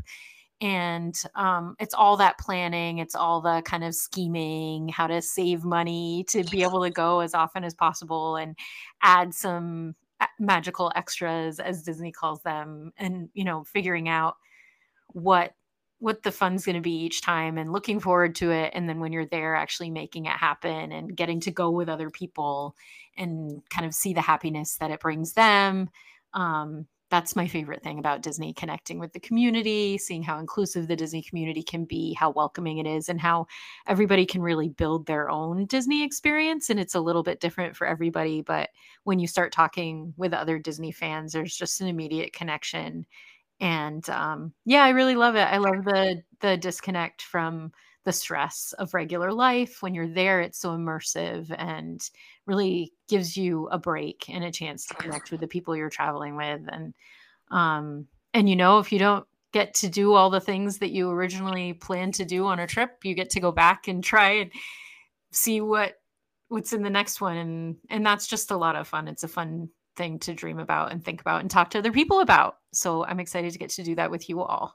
and 0.60 1.22
um, 1.36 1.76
it's 1.78 1.94
all 1.94 2.16
that 2.16 2.38
planning 2.38 2.98
it's 2.98 3.14
all 3.14 3.40
the 3.40 3.62
kind 3.64 3.84
of 3.84 3.94
scheming 3.94 4.88
how 4.88 5.06
to 5.06 5.22
save 5.22 5.64
money 5.64 6.24
to 6.28 6.42
be 6.44 6.62
able 6.62 6.82
to 6.82 6.90
go 6.90 7.20
as 7.20 7.34
often 7.34 7.64
as 7.64 7.74
possible 7.74 8.36
and 8.36 8.56
add 9.02 9.32
some 9.32 9.94
magical 10.40 10.90
extras 10.96 11.60
as 11.60 11.82
disney 11.82 12.10
calls 12.10 12.42
them 12.42 12.92
and 12.98 13.28
you 13.34 13.44
know 13.44 13.62
figuring 13.64 14.08
out 14.08 14.36
what 15.08 15.54
what 16.00 16.22
the 16.22 16.30
fun's 16.30 16.64
going 16.64 16.76
to 16.76 16.82
be 16.82 17.04
each 17.04 17.22
time 17.22 17.58
and 17.58 17.72
looking 17.72 17.98
forward 17.98 18.34
to 18.34 18.50
it 18.50 18.72
and 18.74 18.88
then 18.88 19.00
when 19.00 19.12
you're 19.12 19.26
there 19.26 19.54
actually 19.54 19.90
making 19.90 20.26
it 20.26 20.32
happen 20.32 20.92
and 20.92 21.16
getting 21.16 21.40
to 21.40 21.50
go 21.50 21.70
with 21.70 21.88
other 21.88 22.10
people 22.10 22.74
and 23.16 23.62
kind 23.68 23.86
of 23.86 23.94
see 23.94 24.12
the 24.12 24.20
happiness 24.20 24.76
that 24.76 24.90
it 24.90 25.00
brings 25.00 25.32
them 25.32 25.88
um, 26.34 26.86
that's 27.10 27.36
my 27.36 27.46
favorite 27.46 27.82
thing 27.82 27.98
about 27.98 28.22
Disney 28.22 28.52
connecting 28.52 28.98
with 28.98 29.12
the 29.12 29.20
community, 29.20 29.96
seeing 29.98 30.22
how 30.22 30.38
inclusive 30.38 30.88
the 30.88 30.96
Disney 30.96 31.22
community 31.22 31.62
can 31.62 31.84
be, 31.84 32.12
how 32.14 32.30
welcoming 32.30 32.78
it 32.78 32.86
is, 32.86 33.08
and 33.08 33.20
how 33.20 33.46
everybody 33.86 34.26
can 34.26 34.42
really 34.42 34.68
build 34.68 35.06
their 35.06 35.30
own 35.30 35.66
Disney 35.66 36.04
experience. 36.04 36.70
And 36.70 36.78
it's 36.78 36.94
a 36.94 37.00
little 37.00 37.22
bit 37.22 37.40
different 37.40 37.76
for 37.76 37.86
everybody. 37.86 38.42
But 38.42 38.70
when 39.04 39.18
you 39.18 39.26
start 39.26 39.52
talking 39.52 40.12
with 40.16 40.34
other 40.34 40.58
Disney 40.58 40.92
fans, 40.92 41.32
there's 41.32 41.56
just 41.56 41.80
an 41.80 41.88
immediate 41.88 42.32
connection. 42.32 43.06
and 43.60 44.08
um, 44.10 44.52
yeah, 44.64 44.84
I 44.84 44.90
really 44.90 45.16
love 45.16 45.34
it. 45.36 45.40
I 45.40 45.58
love 45.58 45.84
the 45.84 46.22
the 46.40 46.56
disconnect 46.56 47.22
from 47.22 47.72
the 48.08 48.12
stress 48.12 48.72
of 48.78 48.94
regular 48.94 49.30
life. 49.34 49.82
When 49.82 49.94
you're 49.94 50.08
there, 50.08 50.40
it's 50.40 50.58
so 50.58 50.70
immersive 50.70 51.54
and 51.58 52.00
really 52.46 52.94
gives 53.06 53.36
you 53.36 53.68
a 53.68 53.78
break 53.78 54.24
and 54.30 54.44
a 54.44 54.50
chance 54.50 54.86
to 54.86 54.94
connect 54.94 55.30
with 55.30 55.40
the 55.40 55.46
people 55.46 55.76
you're 55.76 55.90
traveling 55.90 56.34
with. 56.34 56.62
And 56.72 56.94
um, 57.50 58.06
and 58.32 58.48
you 58.48 58.56
know, 58.56 58.78
if 58.78 58.90
you 58.92 58.98
don't 58.98 59.26
get 59.52 59.74
to 59.74 59.90
do 59.90 60.14
all 60.14 60.30
the 60.30 60.40
things 60.40 60.78
that 60.78 60.88
you 60.90 61.10
originally 61.10 61.74
planned 61.74 62.14
to 62.14 62.24
do 62.24 62.46
on 62.46 62.60
a 62.60 62.66
trip, 62.66 62.96
you 63.04 63.12
get 63.12 63.28
to 63.30 63.40
go 63.40 63.52
back 63.52 63.88
and 63.88 64.02
try 64.02 64.30
and 64.30 64.52
see 65.30 65.60
what 65.60 65.96
what's 66.48 66.72
in 66.72 66.82
the 66.82 66.88
next 66.88 67.20
one 67.20 67.36
and 67.36 67.76
and 67.90 68.06
that's 68.06 68.26
just 68.26 68.50
a 68.50 68.56
lot 68.56 68.74
of 68.74 68.88
fun 68.88 69.06
it's 69.06 69.22
a 69.22 69.28
fun 69.28 69.68
thing 69.96 70.18
to 70.18 70.32
dream 70.32 70.58
about 70.58 70.90
and 70.90 71.04
think 71.04 71.20
about 71.20 71.42
and 71.42 71.50
talk 71.50 71.68
to 71.68 71.76
other 71.76 71.92
people 71.92 72.20
about 72.20 72.56
so 72.72 73.04
i'm 73.04 73.20
excited 73.20 73.52
to 73.52 73.58
get 73.58 73.68
to 73.68 73.82
do 73.82 73.94
that 73.94 74.10
with 74.10 74.30
you 74.30 74.40
all 74.40 74.74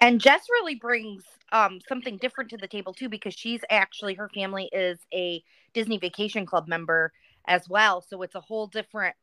and 0.00 0.20
jess 0.20 0.46
really 0.50 0.74
brings 0.74 1.24
um, 1.50 1.80
something 1.88 2.18
different 2.18 2.50
to 2.50 2.56
the 2.56 2.68
table 2.68 2.92
too 2.92 3.08
because 3.08 3.34
she's 3.34 3.60
actually 3.70 4.14
her 4.14 4.28
family 4.28 4.68
is 4.72 4.98
a 5.12 5.42
disney 5.74 5.98
vacation 5.98 6.44
club 6.44 6.68
member 6.68 7.12
as 7.46 7.68
well 7.68 8.00
so 8.00 8.22
it's 8.22 8.34
a 8.34 8.40
whole 8.40 8.66
different 8.66 9.14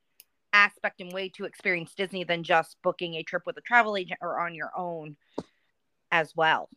aspect 0.53 1.01
and 1.01 1.11
way 1.11 1.29
to 1.29 1.45
experience 1.45 1.93
disney 1.95 2.23
than 2.23 2.43
just 2.43 2.77
booking 2.83 3.15
a 3.15 3.23
trip 3.23 3.43
with 3.45 3.57
a 3.57 3.61
travel 3.61 3.97
agent 3.97 4.19
or 4.21 4.39
on 4.39 4.55
your 4.55 4.71
own 4.77 5.15
as 6.11 6.33
well 6.35 6.69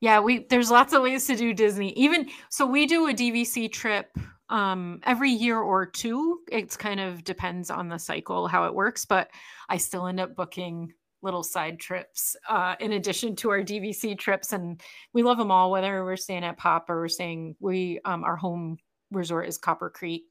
yeah, 0.00 0.20
we 0.20 0.46
there's 0.48 0.70
lots 0.70 0.92
of 0.92 1.02
ways 1.02 1.26
to 1.26 1.36
do 1.36 1.52
Disney. 1.52 1.92
Even 1.94 2.28
so 2.50 2.66
we 2.66 2.86
do 2.86 3.08
a 3.08 3.12
DVC 3.12 3.70
trip 3.72 4.16
um 4.48 5.00
every 5.04 5.30
year 5.30 5.58
or 5.58 5.86
two. 5.86 6.40
It's 6.50 6.76
kind 6.76 7.00
of 7.00 7.24
depends 7.24 7.70
on 7.70 7.88
the 7.88 7.98
cycle 7.98 8.46
how 8.46 8.64
it 8.64 8.74
works, 8.74 9.04
but 9.04 9.30
I 9.68 9.76
still 9.76 10.06
end 10.06 10.20
up 10.20 10.36
booking 10.36 10.92
little 11.22 11.42
side 11.42 11.80
trips 11.80 12.36
uh 12.48 12.76
in 12.80 12.92
addition 12.92 13.34
to 13.34 13.50
our 13.50 13.60
DVC 13.60 14.16
trips 14.18 14.52
and 14.52 14.80
we 15.12 15.22
love 15.22 15.38
them 15.38 15.50
all 15.50 15.70
whether 15.70 16.04
we're 16.04 16.16
staying 16.16 16.44
at 16.44 16.56
Pop 16.56 16.88
or 16.88 17.00
we're 17.00 17.08
staying 17.08 17.56
we 17.60 18.00
um 18.04 18.24
our 18.24 18.36
home 18.36 18.78
resort 19.10 19.48
is 19.48 19.58
Copper 19.58 19.90
Creek 19.90 20.24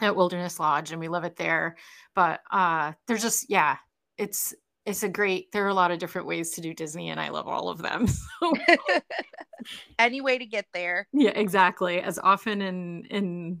at 0.00 0.16
Wilderness 0.16 0.58
Lodge 0.58 0.90
and 0.90 1.00
we 1.00 1.08
love 1.08 1.24
it 1.24 1.36
there. 1.36 1.76
But 2.14 2.40
uh 2.50 2.92
there's 3.06 3.22
just 3.22 3.48
yeah, 3.48 3.76
it's 4.18 4.54
it's 4.84 5.02
a 5.02 5.08
great 5.08 5.50
there 5.52 5.64
are 5.64 5.68
a 5.68 5.74
lot 5.74 5.90
of 5.90 5.98
different 5.98 6.26
ways 6.26 6.50
to 6.50 6.60
do 6.60 6.74
disney 6.74 7.08
and 7.08 7.18
i 7.18 7.30
love 7.30 7.48
all 7.48 7.70
of 7.70 7.80
them 7.80 8.06
any 9.98 10.20
way 10.20 10.36
to 10.36 10.44
get 10.44 10.66
there. 10.74 11.08
Yeah 11.12 11.30
exactly 11.30 12.00
as 12.02 12.18
often 12.18 12.60
and 12.60 13.06
and 13.10 13.60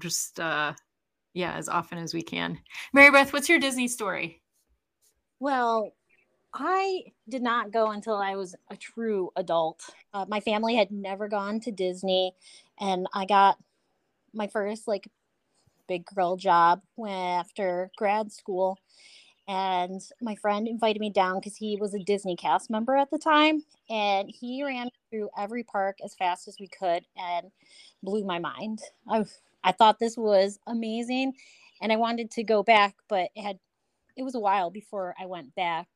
just 0.00 0.40
uh 0.40 0.72
yeah 1.34 1.52
as 1.52 1.68
often 1.68 1.98
as 1.98 2.14
we 2.14 2.22
can. 2.22 2.58
Mary 2.94 3.10
beth 3.10 3.32
what's 3.32 3.48
your 3.48 3.58
disney 3.58 3.86
story? 3.86 4.40
Well 5.40 5.92
i 6.54 7.02
did 7.28 7.42
not 7.42 7.70
go 7.72 7.90
until 7.90 8.16
i 8.16 8.34
was 8.36 8.54
a 8.70 8.76
true 8.76 9.30
adult 9.36 9.82
uh, 10.14 10.24
my 10.28 10.40
family 10.40 10.76
had 10.76 10.90
never 10.90 11.28
gone 11.28 11.60
to 11.60 11.70
disney 11.70 12.32
and 12.80 13.06
i 13.14 13.24
got 13.24 13.58
my 14.34 14.46
first 14.46 14.86
like 14.88 15.08
big 15.88 16.04
girl 16.06 16.36
job 16.36 16.80
after 17.08 17.90
grad 17.96 18.30
school 18.32 18.78
and 19.48 20.00
my 20.20 20.34
friend 20.36 20.68
invited 20.68 21.00
me 21.00 21.10
down 21.10 21.36
because 21.40 21.56
he 21.56 21.76
was 21.80 21.94
a 21.94 21.98
Disney 21.98 22.36
cast 22.36 22.70
member 22.70 22.96
at 22.96 23.10
the 23.10 23.18
time, 23.18 23.64
and 23.90 24.30
he 24.30 24.62
ran 24.62 24.88
through 25.10 25.30
every 25.36 25.64
park 25.64 25.98
as 26.04 26.14
fast 26.14 26.46
as 26.46 26.56
we 26.60 26.68
could 26.68 27.04
and 27.16 27.50
blew 28.02 28.24
my 28.24 28.38
mind. 28.38 28.80
I 29.08 29.24
I 29.64 29.72
thought 29.72 29.98
this 29.98 30.16
was 30.16 30.58
amazing, 30.66 31.34
and 31.80 31.92
I 31.92 31.96
wanted 31.96 32.30
to 32.32 32.44
go 32.44 32.62
back, 32.62 32.94
but 33.08 33.30
it 33.34 33.42
had 33.42 33.58
it 34.16 34.22
was 34.22 34.34
a 34.34 34.40
while 34.40 34.70
before 34.70 35.14
I 35.20 35.26
went 35.26 35.54
back. 35.54 35.88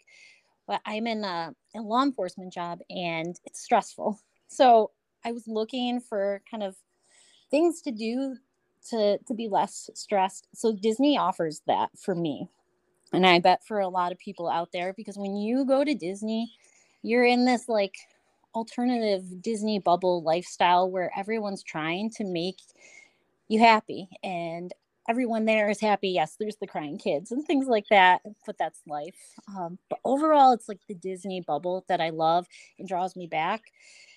But 0.66 0.80
I'm 0.84 1.06
in 1.06 1.24
a, 1.24 1.54
a 1.76 1.80
law 1.80 2.02
enforcement 2.02 2.52
job, 2.52 2.80
and 2.90 3.38
it's 3.44 3.62
stressful. 3.62 4.18
So 4.48 4.90
I 5.24 5.32
was 5.32 5.46
looking 5.46 6.00
for 6.00 6.42
kind 6.50 6.62
of 6.62 6.76
things 7.50 7.80
to 7.82 7.92
do 7.92 8.36
to 8.90 9.18
to 9.18 9.34
be 9.34 9.48
less 9.48 9.90
stressed. 9.94 10.48
So 10.54 10.72
Disney 10.72 11.18
offers 11.18 11.62
that 11.66 11.90
for 11.98 12.14
me 12.14 12.48
and 13.12 13.26
I 13.26 13.40
bet 13.40 13.64
for 13.64 13.80
a 13.80 13.88
lot 13.88 14.12
of 14.12 14.18
people 14.18 14.48
out 14.48 14.70
there, 14.72 14.92
because 14.92 15.16
when 15.16 15.36
you 15.36 15.64
go 15.64 15.84
to 15.84 15.94
Disney, 15.94 16.52
you're 17.02 17.24
in 17.24 17.44
this 17.44 17.68
like 17.68 17.94
alternative 18.54 19.42
Disney 19.42 19.78
bubble 19.78 20.22
lifestyle 20.22 20.90
where 20.90 21.10
everyone's 21.16 21.62
trying 21.62 22.10
to 22.10 22.24
make 22.24 22.58
you 23.48 23.60
happy 23.60 24.08
and 24.22 24.72
everyone 25.08 25.44
there 25.44 25.68
is 25.70 25.80
happy. 25.80 26.10
Yes, 26.10 26.36
there's 26.38 26.56
the 26.56 26.66
crying 26.66 26.98
kids 26.98 27.32
and 27.32 27.44
things 27.44 27.66
like 27.66 27.86
that, 27.90 28.22
but 28.44 28.56
that's 28.58 28.80
life. 28.86 29.16
Um, 29.56 29.78
but 29.88 30.00
overall, 30.04 30.52
it's 30.52 30.68
like 30.68 30.80
the 30.88 30.94
Disney 30.94 31.40
bubble 31.40 31.84
that 31.88 32.00
I 32.00 32.10
love 32.10 32.46
and 32.78 32.88
draws 32.88 33.16
me 33.16 33.26
back. 33.26 33.62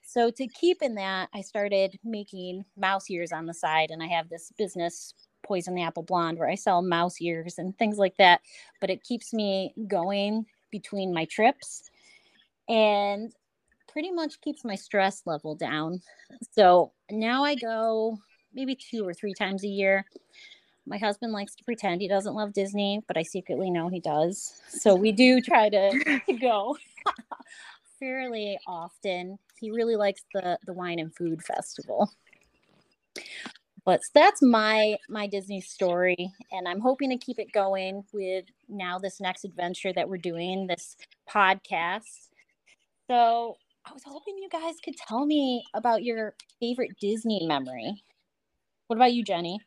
So 0.05 0.31
to 0.31 0.48
keep 0.48 0.81
in 0.81 0.96
that, 0.96 1.29
I 1.34 1.41
started 1.41 2.00
making 2.03 2.65
mouse 2.75 3.10
ears 3.10 3.31
on 3.31 3.46
the 3.46 3.53
side, 3.53 3.91
and 3.91 4.01
I 4.01 4.08
have 4.08 4.29
this 4.29 4.51
business 4.58 5.13
poison 5.43 5.77
apple 5.77 6.03
blonde 6.03 6.38
where 6.38 6.50
I 6.50 6.55
sell 6.55 6.81
mouse 6.81 7.22
ears 7.22 7.58
and 7.58 7.77
things 7.77 7.98
like 7.98 8.17
that. 8.17 8.41
But 8.81 8.89
it 8.89 9.03
keeps 9.03 9.34
me 9.34 9.74
going 9.88 10.46
between 10.72 11.13
my 11.13 11.25
trips 11.25 11.89
and 12.67 13.31
pretty 13.91 14.12
much 14.12 14.41
keeps 14.41 14.63
my 14.63 14.75
stress 14.75 15.24
level 15.25 15.55
down. 15.55 16.01
So 16.51 16.91
now 17.10 17.43
I 17.43 17.55
go 17.55 18.17
maybe 18.53 18.75
two 18.75 19.08
or 19.08 19.13
three 19.13 19.34
times 19.34 19.63
a 19.63 19.67
year. 19.67 20.05
My 20.89 20.98
husband 20.98 21.31
likes 21.31 21.55
to 21.55 21.63
pretend 21.63 22.01
he 22.01 22.08
doesn't 22.08 22.34
love 22.34 22.51
Disney, 22.51 23.01
but 23.08 23.15
I 23.15 23.22
secretly 23.22 23.69
know 23.69 23.89
he 23.89 24.00
does. 24.00 24.60
So 24.67 24.96
we 24.96 25.12
do 25.12 25.39
try 25.39 25.69
to, 25.69 26.22
to 26.25 26.34
go 26.34 26.75
fairly 28.00 28.58
often. 28.65 29.38
He 29.60 29.69
really 29.69 29.96
likes 29.96 30.22
the 30.34 30.58
the 30.65 30.74
wine 30.74 30.98
and 31.00 31.15
food 31.15 31.43
festival 31.43 32.12
but 33.86 34.01
that's 34.13 34.41
my 34.41 34.96
my 35.10 35.25
disney 35.25 35.62
story 35.62 36.31
and 36.51 36.67
i'm 36.67 36.79
hoping 36.79 37.10
to 37.10 37.17
keep 37.17 37.39
it 37.39 37.51
going 37.51 38.03
with 38.13 38.46
now 38.67 39.00
this 39.00 39.19
next 39.19 39.46
adventure 39.46 39.91
that 39.93 40.08
we're 40.08 40.17
doing 40.17 40.67
this 40.67 40.96
podcast 41.27 42.29
so 43.10 43.58
i 43.86 43.91
was 43.93 44.03
hoping 44.05 44.38
you 44.38 44.50
guys 44.50 44.75
could 44.84 44.96
tell 44.96 45.25
me 45.25 45.63
about 45.74 46.03
your 46.03 46.36
favorite 46.60 46.91
disney 47.00 47.46
memory 47.48 48.03
what 48.88 48.96
about 48.96 49.13
you 49.13 49.24
jenny 49.24 49.60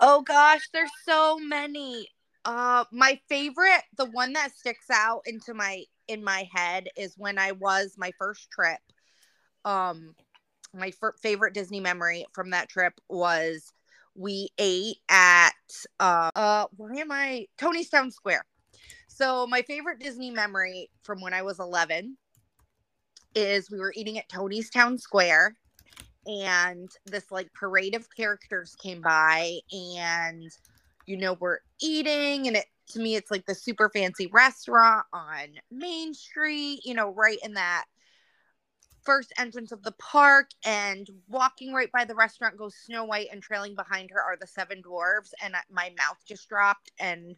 oh 0.00 0.22
gosh 0.22 0.68
there's 0.72 0.90
so 1.04 1.38
many 1.38 2.08
uh 2.44 2.84
my 2.92 3.18
favorite 3.28 3.82
the 3.96 4.06
one 4.06 4.32
that 4.32 4.54
sticks 4.54 4.90
out 4.90 5.22
into 5.26 5.54
my 5.54 5.82
in 6.08 6.22
my 6.22 6.48
head 6.52 6.88
is 6.96 7.14
when 7.16 7.38
i 7.38 7.52
was 7.52 7.94
my 7.96 8.12
first 8.18 8.50
trip 8.50 8.80
um 9.64 10.14
my 10.74 10.88
f- 10.88 11.18
favorite 11.20 11.54
Disney 11.54 11.80
memory 11.80 12.26
from 12.32 12.50
that 12.50 12.68
trip 12.68 12.94
was 13.08 13.72
we 14.14 14.50
ate 14.58 14.98
at 15.08 15.52
uh, 16.00 16.30
uh 16.34 16.66
where 16.76 16.94
am 16.94 17.12
I? 17.12 17.46
Tony's 17.58 17.88
Town 17.88 18.10
Square. 18.10 18.44
So 19.08 19.46
my 19.46 19.62
favorite 19.62 20.00
Disney 20.00 20.30
memory 20.30 20.90
from 21.02 21.20
when 21.20 21.34
I 21.34 21.42
was 21.42 21.60
11 21.60 22.16
is 23.34 23.70
we 23.70 23.78
were 23.78 23.92
eating 23.96 24.18
at 24.18 24.28
Tony's 24.28 24.70
Town 24.70 24.98
Square 24.98 25.56
and 26.26 26.90
this 27.06 27.30
like 27.30 27.52
parade 27.52 27.94
of 27.94 28.06
characters 28.14 28.76
came 28.82 29.00
by 29.00 29.58
and 29.72 30.50
you 31.06 31.16
know 31.16 31.34
we're 31.34 31.58
eating 31.80 32.46
and 32.46 32.56
it 32.56 32.66
to 32.88 32.98
me 32.98 33.16
it's 33.16 33.30
like 33.30 33.46
the 33.46 33.54
super 33.54 33.88
fancy 33.88 34.26
restaurant 34.32 35.06
on 35.12 35.48
Main 35.70 36.14
Street, 36.14 36.80
you 36.84 36.94
know, 36.94 37.10
right 37.10 37.38
in 37.42 37.54
that 37.54 37.84
first 39.02 39.32
entrance 39.38 39.70
of 39.70 39.82
the 39.82 39.92
park 39.92 40.50
and 40.64 41.10
walking 41.28 41.74
right 41.74 41.92
by 41.92 42.04
the 42.04 42.14
restaurant 42.14 42.56
goes 42.56 42.74
Snow 42.74 43.04
White 43.04 43.28
and 43.30 43.42
trailing 43.42 43.74
behind 43.74 44.10
her 44.10 44.20
are 44.20 44.36
the 44.40 44.46
seven 44.46 44.82
dwarves 44.82 45.32
and 45.42 45.54
my 45.70 45.92
mouth 45.98 46.16
just 46.26 46.48
dropped 46.48 46.90
and 46.98 47.36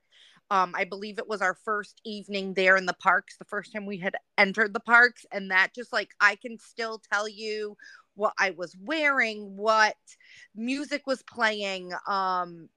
um, 0.50 0.74
I 0.76 0.84
believe 0.84 1.18
it 1.18 1.28
was 1.28 1.42
our 1.42 1.54
first 1.54 2.00
evening 2.04 2.54
there 2.54 2.76
in 2.76 2.86
the 2.86 2.94
parks, 2.94 3.36
the 3.36 3.44
first 3.44 3.72
time 3.72 3.84
we 3.84 3.96
had 3.96 4.14
entered 4.38 4.72
the 4.72 4.80
parks. 4.80 5.26
And 5.32 5.50
that 5.50 5.74
just 5.74 5.92
like, 5.92 6.10
I 6.20 6.36
can 6.36 6.56
still 6.56 7.02
tell 7.12 7.28
you 7.28 7.76
what 8.16 8.34
I 8.38 8.50
was 8.50 8.76
wearing, 8.82 9.56
what 9.56 9.96
music 10.54 11.06
was 11.06 11.22
playing, 11.22 11.92
um, 12.08 12.68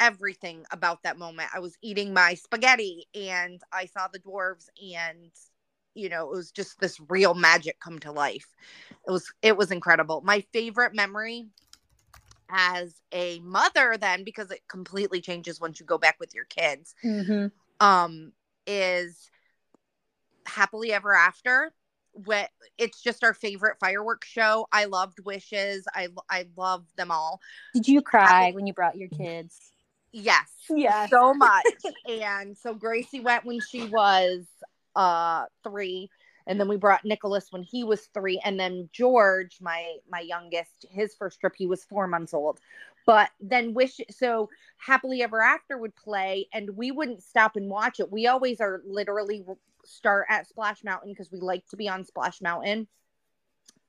everything 0.00 0.64
about 0.70 1.02
that 1.04 1.16
moment. 1.16 1.48
I 1.54 1.60
was 1.60 1.76
eating 1.80 2.12
my 2.12 2.34
spaghetti 2.34 3.06
and 3.14 3.60
I 3.72 3.86
saw 3.86 4.08
the 4.12 4.18
dwarves 4.18 4.66
and 4.94 5.30
you 5.94 6.08
know 6.08 6.30
it 6.30 6.36
was 6.36 6.50
just 6.50 6.80
this 6.80 6.98
real 7.08 7.34
magic 7.34 7.78
come 7.78 7.98
to 7.98 8.10
life 8.10 8.46
it 9.06 9.10
was 9.10 9.30
it 9.42 9.56
was 9.56 9.70
incredible 9.70 10.22
my 10.24 10.40
favorite 10.52 10.94
memory 10.94 11.46
as 12.50 13.00
a 13.12 13.40
mother 13.40 13.96
then 14.00 14.24
because 14.24 14.50
it 14.50 14.60
completely 14.68 15.20
changes 15.20 15.60
once 15.60 15.80
you 15.80 15.86
go 15.86 15.98
back 15.98 16.16
with 16.18 16.34
your 16.34 16.44
kids 16.46 16.94
mm-hmm. 17.04 17.46
um 17.86 18.32
is 18.66 19.30
happily 20.46 20.92
ever 20.92 21.14
after 21.14 21.72
what 22.12 22.50
it's 22.78 23.02
just 23.02 23.24
our 23.24 23.34
favorite 23.34 23.78
fireworks 23.80 24.28
show 24.28 24.66
i 24.72 24.84
loved 24.84 25.18
wishes 25.24 25.84
i 25.94 26.08
i 26.28 26.46
love 26.56 26.84
them 26.96 27.10
all 27.10 27.40
did 27.72 27.88
you 27.88 28.02
cry 28.02 28.52
when 28.54 28.66
you 28.66 28.72
brought 28.72 28.96
your 28.96 29.08
kids 29.08 29.72
Yes. 30.12 30.50
Yeah. 30.68 31.06
So 31.08 31.34
much. 31.34 31.64
and 32.08 32.56
so 32.56 32.74
Gracie 32.74 33.20
went 33.20 33.44
when 33.44 33.60
she 33.60 33.86
was 33.86 34.46
uh 34.94 35.46
three. 35.64 36.10
And 36.46 36.58
then 36.58 36.66
we 36.66 36.76
brought 36.76 37.04
Nicholas 37.04 37.46
when 37.50 37.62
he 37.62 37.84
was 37.84 38.06
three. 38.12 38.40
And 38.44 38.58
then 38.58 38.88
George, 38.92 39.58
my 39.60 39.96
my 40.10 40.20
youngest, 40.20 40.86
his 40.90 41.14
first 41.14 41.40
trip, 41.40 41.54
he 41.56 41.66
was 41.66 41.84
four 41.84 42.06
months 42.06 42.34
old. 42.34 42.60
But 43.06 43.30
then 43.40 43.74
wish 43.74 44.00
so 44.10 44.48
happily 44.76 45.22
ever 45.22 45.42
after 45.42 45.78
would 45.78 45.96
play 45.96 46.46
and 46.52 46.76
we 46.76 46.92
wouldn't 46.92 47.22
stop 47.22 47.56
and 47.56 47.68
watch 47.68 47.98
it. 47.98 48.12
We 48.12 48.26
always 48.26 48.60
are 48.60 48.82
literally 48.86 49.44
start 49.84 50.26
at 50.28 50.48
Splash 50.48 50.84
Mountain 50.84 51.12
because 51.12 51.30
we 51.30 51.40
like 51.40 51.66
to 51.68 51.76
be 51.76 51.88
on 51.88 52.04
Splash 52.04 52.40
Mountain 52.40 52.86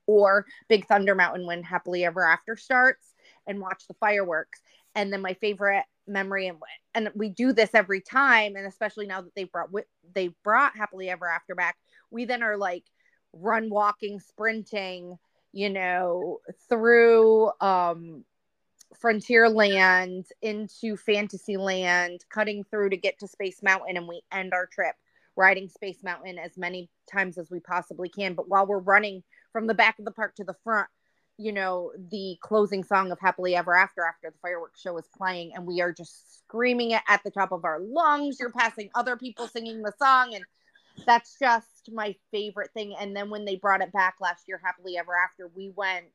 or 0.06 0.46
Big 0.68 0.86
Thunder 0.86 1.14
Mountain 1.14 1.46
when 1.46 1.62
Happily 1.62 2.04
Ever 2.04 2.24
After 2.24 2.56
starts 2.56 3.14
and 3.46 3.60
watch 3.60 3.86
the 3.86 3.94
fireworks. 3.94 4.60
And 4.94 5.12
then 5.12 5.22
my 5.22 5.34
favorite 5.34 5.84
memory 6.06 6.46
and 6.46 6.58
and 6.94 7.08
we 7.14 7.30
do 7.30 7.52
this 7.52 7.70
every 7.72 8.00
time 8.00 8.56
and 8.56 8.66
especially 8.66 9.06
now 9.06 9.22
that 9.22 9.34
they 9.34 9.44
brought 9.44 9.70
they 10.14 10.28
brought 10.44 10.76
Happily 10.76 11.08
Ever 11.08 11.28
After 11.28 11.54
back, 11.54 11.76
we 12.10 12.24
then 12.24 12.42
are 12.42 12.56
like 12.56 12.84
run 13.32 13.70
walking, 13.70 14.20
sprinting, 14.20 15.18
you 15.52 15.70
know, 15.70 16.40
through 16.68 17.50
um 17.60 18.24
Frontierland 19.02 20.26
into 20.40 20.96
Fantasyland, 20.96 22.24
cutting 22.30 22.62
through 22.62 22.90
to 22.90 22.96
get 22.96 23.18
to 23.18 23.28
Space 23.28 23.60
Mountain, 23.62 23.96
and 23.96 24.06
we 24.06 24.22
end 24.30 24.54
our 24.54 24.66
trip 24.66 24.94
riding 25.36 25.68
Space 25.68 26.02
Mountain 26.02 26.38
as 26.38 26.56
many 26.56 26.90
times 27.10 27.38
as 27.38 27.50
we 27.50 27.60
possibly 27.60 28.08
can. 28.08 28.34
But 28.34 28.48
while 28.48 28.66
we're 28.66 28.78
running 28.78 29.22
from 29.52 29.66
the 29.66 29.74
back 29.74 29.98
of 29.98 30.04
the 30.04 30.12
park 30.12 30.34
to 30.36 30.44
the 30.44 30.56
front, 30.64 30.88
you 31.36 31.52
know, 31.52 31.90
the 32.12 32.36
closing 32.40 32.84
song 32.84 33.10
of 33.10 33.18
Happily 33.20 33.56
Ever 33.56 33.74
After 33.74 34.04
after 34.04 34.30
the 34.30 34.38
fireworks 34.40 34.80
show 34.80 34.96
is 34.98 35.08
playing, 35.16 35.52
and 35.54 35.66
we 35.66 35.80
are 35.80 35.92
just 35.92 36.38
screaming 36.38 36.92
it 36.92 37.02
at 37.08 37.22
the 37.24 37.30
top 37.30 37.50
of 37.50 37.64
our 37.64 37.80
lungs. 37.80 38.38
You're 38.38 38.52
passing 38.52 38.90
other 38.94 39.16
people 39.16 39.48
singing 39.48 39.82
the 39.82 39.92
song, 39.98 40.34
and 40.34 40.44
that's 41.06 41.36
just 41.40 41.90
my 41.92 42.14
favorite 42.30 42.70
thing. 42.72 42.94
And 43.00 43.16
then 43.16 43.30
when 43.30 43.44
they 43.44 43.56
brought 43.56 43.80
it 43.80 43.92
back 43.92 44.14
last 44.20 44.44
year, 44.46 44.60
Happily 44.62 44.96
Ever 44.96 45.12
After, 45.16 45.50
we 45.56 45.72
went 45.74 46.06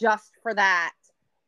just 0.00 0.32
for 0.42 0.52
that. 0.52 0.94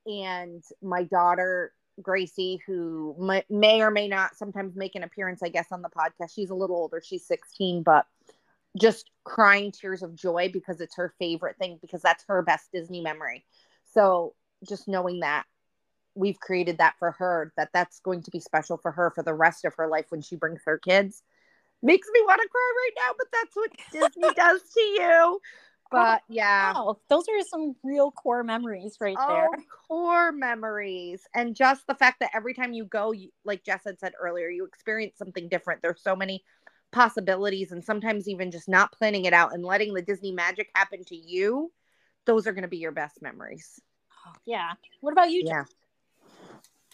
And 0.07 0.63
my 0.81 1.03
daughter 1.03 1.73
Gracie, 2.03 2.61
who 2.67 3.17
may, 3.49 3.83
or 3.83 3.91
may 3.91 4.09
not 4.09 4.37
sometimes 4.37 4.77
make 4.77 4.95
an 4.95 5.03
appearance, 5.03 5.43
I 5.43 5.49
guess, 5.49 5.73
on 5.73 5.83
the 5.83 5.89
podcast. 5.89 6.35
She's 6.35 6.51
a 6.51 6.55
little 6.55 6.77
older, 6.77 7.03
she's 7.05 7.27
16, 7.27 7.83
but 7.83 8.07
just 8.79 9.11
crying 9.25 9.73
tears 9.73 10.03
of 10.03 10.15
joy 10.15 10.51
because 10.53 10.81
it's 10.81 10.97
her 10.97 11.15
favorite 11.19 11.57
thing, 11.59 11.79
because 11.81 12.03
that's 12.03 12.25
her 12.29 12.43
best 12.43 12.71
Disney 12.73 13.01
memory. 13.01 13.45
So 13.95 14.35
just 14.69 14.89
knowing 14.89 15.21
that 15.21 15.45
we've 16.15 16.41
created 16.41 16.79
that 16.79 16.95
for 16.99 17.13
her, 17.13 17.53
that 17.57 17.71
that's 17.73 18.01
going 18.01 18.23
to 18.23 18.31
be 18.31 18.41
special 18.41 18.77
for 18.77 18.91
her 18.91 19.11
for 19.11 19.23
the 19.23 19.35
rest 19.35 19.65
of 19.65 19.75
her 19.75 19.87
life 19.87 20.07
when 20.11 20.23
she 20.23 20.37
brings 20.37 20.63
her 20.65 20.79
kids, 20.79 21.23
makes 21.83 22.09
me 22.13 22.21
want 22.25 22.41
to 22.43 22.49
cry 22.49 22.73
right 22.77 23.07
now, 23.07 23.15
but 23.17 23.27
that's 23.33 23.57
what 23.57 23.71
Disney 23.93 24.35
does 24.35 24.63
to 24.73 24.81
you. 24.81 25.41
But 25.91 26.23
yeah. 26.29 26.73
Wow, 26.73 26.99
those 27.09 27.25
are 27.29 27.41
some 27.49 27.77
real 27.83 28.11
core 28.11 28.43
memories 28.43 28.97
right 29.01 29.17
oh, 29.19 29.29
there. 29.29 29.49
Core 29.89 30.33
memories. 30.33 31.23
And 31.35 31.55
just 31.55 31.87
the 31.87 31.95
fact 31.95 32.21
that 32.21 32.31
every 32.35 32.55
time 32.55 32.73
you 32.73 32.85
go, 32.85 33.13
you, 33.13 33.31
like 33.45 33.65
Jess 33.65 33.83
had 33.87 34.01
said 34.01 34.13
earlier, 34.21 34.49
you 34.49 34.65
experience 34.65 35.17
something 35.17 35.49
different. 35.49 35.83
There's 35.83 36.03
so 36.03 36.17
many 36.17 36.43
possibilities, 36.93 37.73
and 37.73 37.85
sometimes 37.85 38.29
even 38.29 38.51
just 38.51 38.69
not 38.69 38.93
planning 38.93 39.25
it 39.27 39.33
out 39.33 39.55
and 39.55 39.65
letting 39.65 39.95
the 39.95 40.03
Disney 40.03 40.33
magic 40.33 40.71
happen 40.75 41.05
to 41.05 41.17
you. 41.17 41.73
Those 42.25 42.47
are 42.47 42.53
going 42.53 42.63
to 42.63 42.69
be 42.69 42.79
your 42.79 42.93
best 42.93 43.23
memories. 43.23 43.81
Oh, 44.27 44.33
yeah. 44.45 44.73
What 45.01 45.13
about 45.13 45.31
you, 45.31 45.43
Yeah. 45.45 45.63
Jess? 45.63 45.75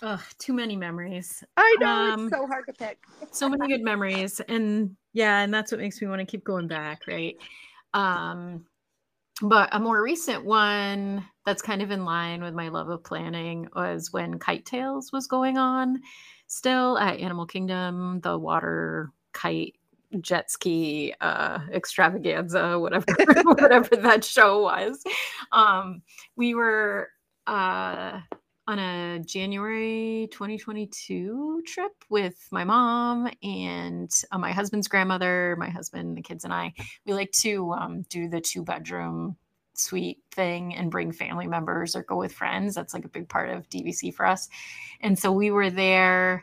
Ugh, 0.03 0.21
too 0.39 0.53
many 0.53 0.77
memories. 0.77 1.45
I 1.57 1.77
know. 1.79 1.87
Um, 1.87 2.27
it's 2.27 2.37
so 2.37 2.47
hard 2.47 2.67
to 2.67 2.73
pick. 2.73 2.99
so 3.31 3.49
many 3.49 3.69
good 3.69 3.83
memories 3.85 4.41
and 4.49 4.97
yeah 5.13 5.41
and 5.43 5.55
that's 5.55 5.71
what 5.71 5.81
makes 5.81 6.01
me 6.03 6.09
want 6.09 6.19
to 6.19 6.27
keep 6.27 6.43
going 6.45 6.67
back 6.67 7.03
right 7.07 7.37
um 7.95 8.65
but 9.43 9.69
a 9.73 9.81
more 9.81 10.01
recent 10.03 10.45
one 10.45 11.27
that's 11.45 11.63
kind 11.63 11.83
of 11.83 11.91
in 11.91 12.05
line 12.05 12.43
with 12.43 12.55
my 12.55 12.69
love 12.69 12.89
of 12.89 13.03
planning 13.03 13.69
was 13.75 14.13
when 14.13 14.39
KiteTails 14.39 15.13
was 15.13 15.27
going 15.27 15.59
on 15.59 16.01
still 16.47 16.99
at 16.99 17.19
animal 17.19 17.47
kingdom 17.47 18.21
the 18.21 18.39
water 18.39 19.11
kite 19.33 19.75
jet 20.21 20.51
ski 20.51 21.15
uh 21.23 21.59
extravaganza 21.73 22.79
whatever 22.79 23.07
whatever 23.45 23.97
that 23.97 24.25
show 24.25 24.63
was. 24.63 25.03
Um 25.51 26.03
we 26.37 26.55
were 26.55 27.09
uh 27.47 28.21
on 28.73 28.79
a 28.79 29.19
January 29.19 30.29
2022 30.31 31.63
trip 31.67 31.93
with 32.09 32.49
my 32.51 32.65
mom 32.65 33.29
and 33.43 34.11
uh, 34.31 34.39
my 34.39 34.51
husband's 34.51 34.89
grandmother, 34.89 35.57
my 35.59 35.69
husband, 35.69 36.17
the 36.17 36.23
kids, 36.23 36.45
and 36.45 36.55
I. 36.55 36.73
We 37.05 37.13
like 37.13 37.33
to 37.33 37.73
um, 37.73 38.07
do 38.09 38.31
the 38.31 38.41
two 38.41 38.65
bedroom 38.65 39.37
suite 39.75 40.21
thing 40.31 40.75
and 40.75 40.91
bring 40.91 41.13
family 41.13 41.47
members 41.47 41.95
or 41.95 42.03
go 42.03 42.17
with 42.17 42.33
friends. 42.33 42.75
That's 42.75 42.95
like 42.95 43.05
a 43.05 43.11
big 43.11 43.29
part 43.29 43.51
of 43.51 43.69
DVC 43.69 44.15
for 44.15 44.25
us. 44.25 44.49
And 45.03 45.19
so 45.19 45.31
we 45.31 45.51
were 45.51 45.69
there 45.69 46.43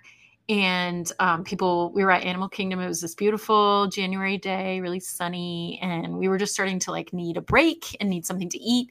and 0.49 1.11
um, 1.19 1.43
people 1.43 1.91
we 1.93 2.03
were 2.03 2.11
at 2.11 2.23
animal 2.23 2.49
kingdom 2.49 2.79
it 2.79 2.87
was 2.87 2.99
this 2.99 3.13
beautiful 3.13 3.87
january 3.87 4.37
day 4.37 4.81
really 4.81 4.99
sunny 4.99 5.79
and 5.81 6.17
we 6.17 6.27
were 6.27 6.39
just 6.39 6.53
starting 6.53 6.79
to 6.79 6.91
like 6.91 7.13
need 7.13 7.37
a 7.37 7.41
break 7.41 7.95
and 7.99 8.09
need 8.09 8.25
something 8.25 8.49
to 8.49 8.57
eat 8.59 8.89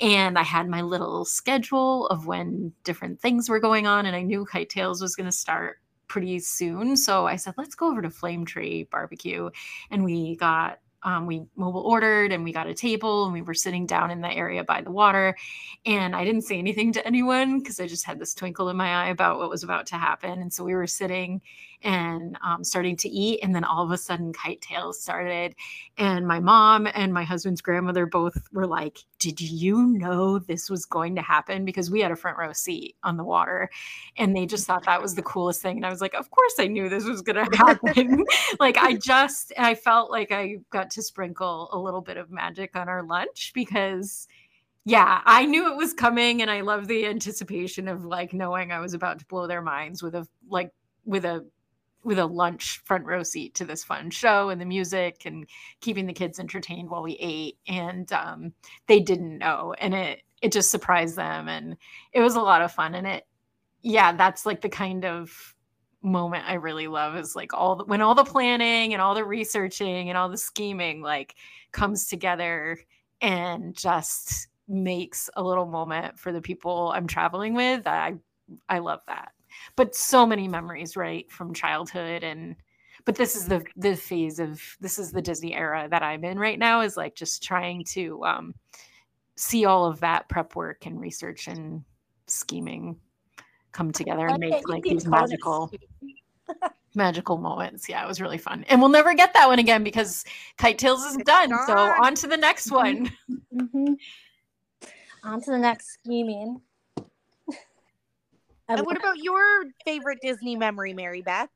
and 0.00 0.38
i 0.38 0.42
had 0.42 0.68
my 0.68 0.82
little 0.82 1.24
schedule 1.24 2.06
of 2.08 2.26
when 2.26 2.72
different 2.84 3.18
things 3.20 3.48
were 3.48 3.58
going 3.58 3.86
on 3.86 4.04
and 4.06 4.14
i 4.14 4.22
knew 4.22 4.44
KiteTails 4.44 5.00
was 5.00 5.16
going 5.16 5.26
to 5.26 5.32
start 5.32 5.80
pretty 6.08 6.38
soon 6.38 6.96
so 6.96 7.26
i 7.26 7.36
said 7.36 7.54
let's 7.56 7.74
go 7.74 7.90
over 7.90 8.02
to 8.02 8.10
flame 8.10 8.44
tree 8.44 8.86
barbecue 8.90 9.48
and 9.90 10.04
we 10.04 10.36
got 10.36 10.78
um, 11.02 11.26
we 11.26 11.42
mobile 11.56 11.82
ordered 11.82 12.32
and 12.32 12.44
we 12.44 12.52
got 12.52 12.66
a 12.66 12.74
table 12.74 13.24
and 13.24 13.32
we 13.32 13.42
were 13.42 13.54
sitting 13.54 13.86
down 13.86 14.10
in 14.10 14.20
the 14.20 14.32
area 14.32 14.64
by 14.64 14.80
the 14.80 14.90
water. 14.90 15.36
And 15.86 16.14
i 16.14 16.24
didn't 16.24 16.42
say 16.42 16.58
anything 16.58 16.92
to 16.92 17.06
anyone 17.06 17.60
because 17.60 17.80
i 17.80 17.86
just 17.86 18.04
had 18.04 18.18
this 18.18 18.34
twinkle 18.34 18.68
in 18.68 18.76
my 18.76 19.04
eye 19.04 19.08
about 19.10 19.38
what 19.38 19.50
was 19.50 19.62
about 19.62 19.86
to 19.86 19.96
happen. 19.96 20.40
And 20.42 20.52
so 20.52 20.64
we 20.64 20.74
were 20.74 20.86
sitting 20.86 21.40
and 21.82 22.36
um, 22.44 22.64
starting 22.64 22.96
to 22.96 23.08
eat. 23.08 23.40
And 23.42 23.54
then 23.54 23.64
all 23.64 23.84
of 23.84 23.90
a 23.90 23.98
sudden 23.98 24.32
KiteTails 24.32 24.94
started. 24.94 25.54
And 25.96 26.26
my 26.26 26.40
mom 26.40 26.88
and 26.92 27.12
my 27.12 27.24
husband's 27.24 27.60
grandmother 27.60 28.06
both 28.06 28.36
were 28.52 28.66
like 28.66 28.98
did 29.18 29.40
you 29.40 29.86
know 29.86 30.38
this 30.38 30.70
was 30.70 30.84
going 30.84 31.16
to 31.16 31.22
happen? 31.22 31.64
Because 31.64 31.90
we 31.90 32.00
had 32.00 32.10
a 32.10 32.16
front 32.16 32.38
row 32.38 32.52
seat 32.52 32.96
on 33.02 33.16
the 33.16 33.24
water 33.24 33.70
and 34.16 34.36
they 34.36 34.46
just 34.46 34.66
thought 34.66 34.84
that 34.84 35.00
was 35.00 35.14
the 35.14 35.22
coolest 35.22 35.62
thing 35.62 35.76
and 35.76 35.86
i 35.86 35.90
was 35.90 36.00
like 36.00 36.14
of 36.14 36.30
course 36.30 36.54
i 36.58 36.66
knew 36.66 36.88
this 36.88 37.04
was 37.04 37.22
going 37.22 37.36
to 37.50 37.56
happen. 37.56 38.24
Like 38.60 38.76
i 38.76 38.94
just 38.94 39.52
i 39.58 39.74
felt 39.74 40.10
like 40.10 40.32
i 40.32 40.56
got 40.70 40.90
to 40.90 41.02
sprinkle 41.02 41.68
a 41.72 41.78
little 41.78 42.00
bit 42.00 42.16
of 42.16 42.30
magic 42.30 42.76
on 42.76 42.88
our 42.88 43.02
lunch 43.02 43.52
because 43.54 44.28
yeah 44.84 45.20
i 45.24 45.44
knew 45.44 45.70
it 45.70 45.76
was 45.76 45.92
coming 45.92 46.42
and 46.42 46.50
i 46.50 46.60
love 46.60 46.88
the 46.88 47.06
anticipation 47.06 47.88
of 47.88 48.04
like 48.04 48.32
knowing 48.32 48.72
i 48.72 48.80
was 48.80 48.94
about 48.94 49.18
to 49.18 49.26
blow 49.26 49.46
their 49.46 49.62
minds 49.62 50.02
with 50.02 50.14
a 50.14 50.26
like 50.48 50.72
with 51.04 51.24
a 51.24 51.44
with 52.08 52.18
a 52.18 52.26
lunch 52.26 52.80
front 52.84 53.04
row 53.04 53.22
seat 53.22 53.54
to 53.54 53.64
this 53.64 53.84
fun 53.84 54.10
show 54.10 54.48
and 54.48 54.60
the 54.60 54.64
music 54.64 55.22
and 55.26 55.46
keeping 55.80 56.06
the 56.06 56.12
kids 56.12 56.40
entertained 56.40 56.90
while 56.90 57.02
we 57.02 57.16
ate. 57.20 57.58
And 57.68 58.10
um, 58.12 58.52
they 58.88 58.98
didn't 58.98 59.38
know. 59.38 59.74
And 59.78 59.94
it 59.94 60.22
it 60.40 60.52
just 60.52 60.70
surprised 60.70 61.16
them. 61.16 61.48
And 61.48 61.76
it 62.12 62.20
was 62.20 62.34
a 62.34 62.40
lot 62.40 62.62
of 62.62 62.72
fun. 62.72 62.94
And 62.94 63.06
it 63.06 63.26
yeah 63.82 64.12
that's 64.12 64.44
like 64.44 64.60
the 64.60 64.68
kind 64.68 65.04
of 65.04 65.54
moment 66.02 66.44
i 66.46 66.54
really 66.54 66.88
love 66.88 67.16
is 67.16 67.34
like 67.36 67.52
all 67.54 67.76
the, 67.76 67.84
when 67.84 68.00
all 68.00 68.14
the 68.14 68.24
planning 68.24 68.92
and 68.92 69.02
all 69.02 69.14
the 69.14 69.24
researching 69.24 70.08
and 70.08 70.18
all 70.18 70.28
the 70.28 70.36
scheming 70.36 71.00
like 71.00 71.34
comes 71.72 72.08
together 72.08 72.78
and 73.20 73.76
just 73.76 74.48
makes 74.68 75.30
a 75.36 75.42
little 75.42 75.66
moment 75.66 76.18
for 76.18 76.32
the 76.32 76.40
people 76.40 76.92
i'm 76.94 77.06
traveling 77.06 77.54
with. 77.54 77.86
I 77.86 78.14
i 78.68 78.78
love 78.78 79.00
that 79.06 79.32
but 79.76 79.94
so 79.94 80.26
many 80.26 80.48
memories 80.48 80.96
right 80.96 81.30
from 81.30 81.54
childhood 81.54 82.22
and 82.24 82.56
but 83.04 83.14
this 83.14 83.36
is 83.36 83.46
the 83.46 83.64
the 83.76 83.96
phase 83.96 84.38
of 84.38 84.62
this 84.80 84.98
is 84.98 85.12
the 85.12 85.22
disney 85.22 85.54
era 85.54 85.88
that 85.90 86.02
i'm 86.02 86.24
in 86.24 86.38
right 86.38 86.58
now 86.58 86.80
is 86.80 86.96
like 86.96 87.14
just 87.14 87.42
trying 87.42 87.84
to 87.84 88.22
um 88.24 88.54
see 89.36 89.64
all 89.64 89.86
of 89.86 90.00
that 90.00 90.28
prep 90.28 90.56
work 90.56 90.84
and 90.86 91.00
research 91.00 91.46
and 91.46 91.84
scheming 92.26 92.98
come 93.72 93.92
together 93.92 94.26
and 94.26 94.38
make 94.38 94.68
like 94.68 94.82
these 94.82 95.06
magical 95.06 95.70
magical 96.94 97.38
moments. 97.38 97.88
Yeah 97.88 98.04
it 98.04 98.08
was 98.08 98.20
really 98.20 98.38
fun. 98.38 98.64
And 98.68 98.80
we'll 98.80 98.90
never 98.90 99.14
get 99.14 99.34
that 99.34 99.46
one 99.48 99.58
again 99.58 99.84
because 99.84 100.24
KiteTails 100.58 101.06
is 101.06 101.14
It's 101.16 101.24
done 101.24 101.50
so 101.66 101.76
on 102.02 102.14
to 102.16 102.26
the 102.26 102.36
next 102.36 102.70
one. 102.70 103.10
Mhm. 103.54 103.96
On 105.24 105.40
to 105.40 105.50
the 105.50 105.58
next 105.58 105.94
scheming. 105.94 106.60
And 108.68 108.84
what 108.84 108.96
about 108.96 109.18
your 109.18 109.64
favorite 109.84 110.18
Disney 110.22 110.56
memory, 110.56 110.92
Mary 110.92 111.22
Beth? 111.22 111.48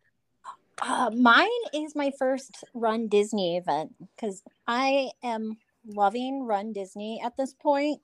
Uh, 0.80 1.10
mine 1.14 1.48
is 1.74 1.94
my 1.94 2.10
first 2.18 2.64
Run 2.74 3.06
Disney 3.08 3.56
event 3.56 3.94
because 4.16 4.42
I 4.66 5.10
am 5.22 5.58
loving 5.86 6.44
Run 6.44 6.72
Disney 6.72 7.20
at 7.22 7.36
this 7.36 7.54
point. 7.54 8.00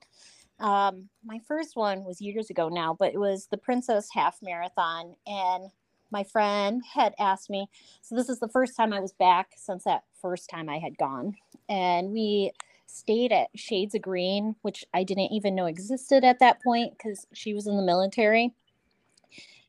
Um, 0.59 1.09
my 1.25 1.39
first 1.47 1.75
one 1.75 2.03
was 2.03 2.21
years 2.21 2.49
ago 2.49 2.69
now, 2.69 2.95
but 2.97 3.13
it 3.13 3.17
was 3.17 3.47
the 3.47 3.57
Princess 3.57 4.09
Half 4.13 4.39
Marathon, 4.41 5.15
and 5.25 5.71
my 6.11 6.23
friend 6.23 6.81
had 6.93 7.15
asked 7.19 7.49
me. 7.49 7.67
So 8.01 8.15
this 8.15 8.29
is 8.29 8.39
the 8.39 8.49
first 8.49 8.75
time 8.75 8.93
I 8.93 8.99
was 8.99 9.13
back 9.13 9.51
since 9.57 9.85
that 9.85 10.03
first 10.21 10.49
time 10.49 10.69
I 10.69 10.77
had 10.77 10.97
gone, 10.97 11.35
and 11.67 12.11
we 12.11 12.51
stayed 12.85 13.31
at 13.31 13.49
Shades 13.55 13.95
of 13.95 14.01
Green, 14.01 14.55
which 14.61 14.83
I 14.93 15.03
didn't 15.03 15.31
even 15.31 15.55
know 15.55 15.65
existed 15.65 16.23
at 16.23 16.39
that 16.39 16.61
point 16.61 16.97
because 16.97 17.25
she 17.33 17.53
was 17.53 17.67
in 17.67 17.77
the 17.77 17.83
military, 17.83 18.53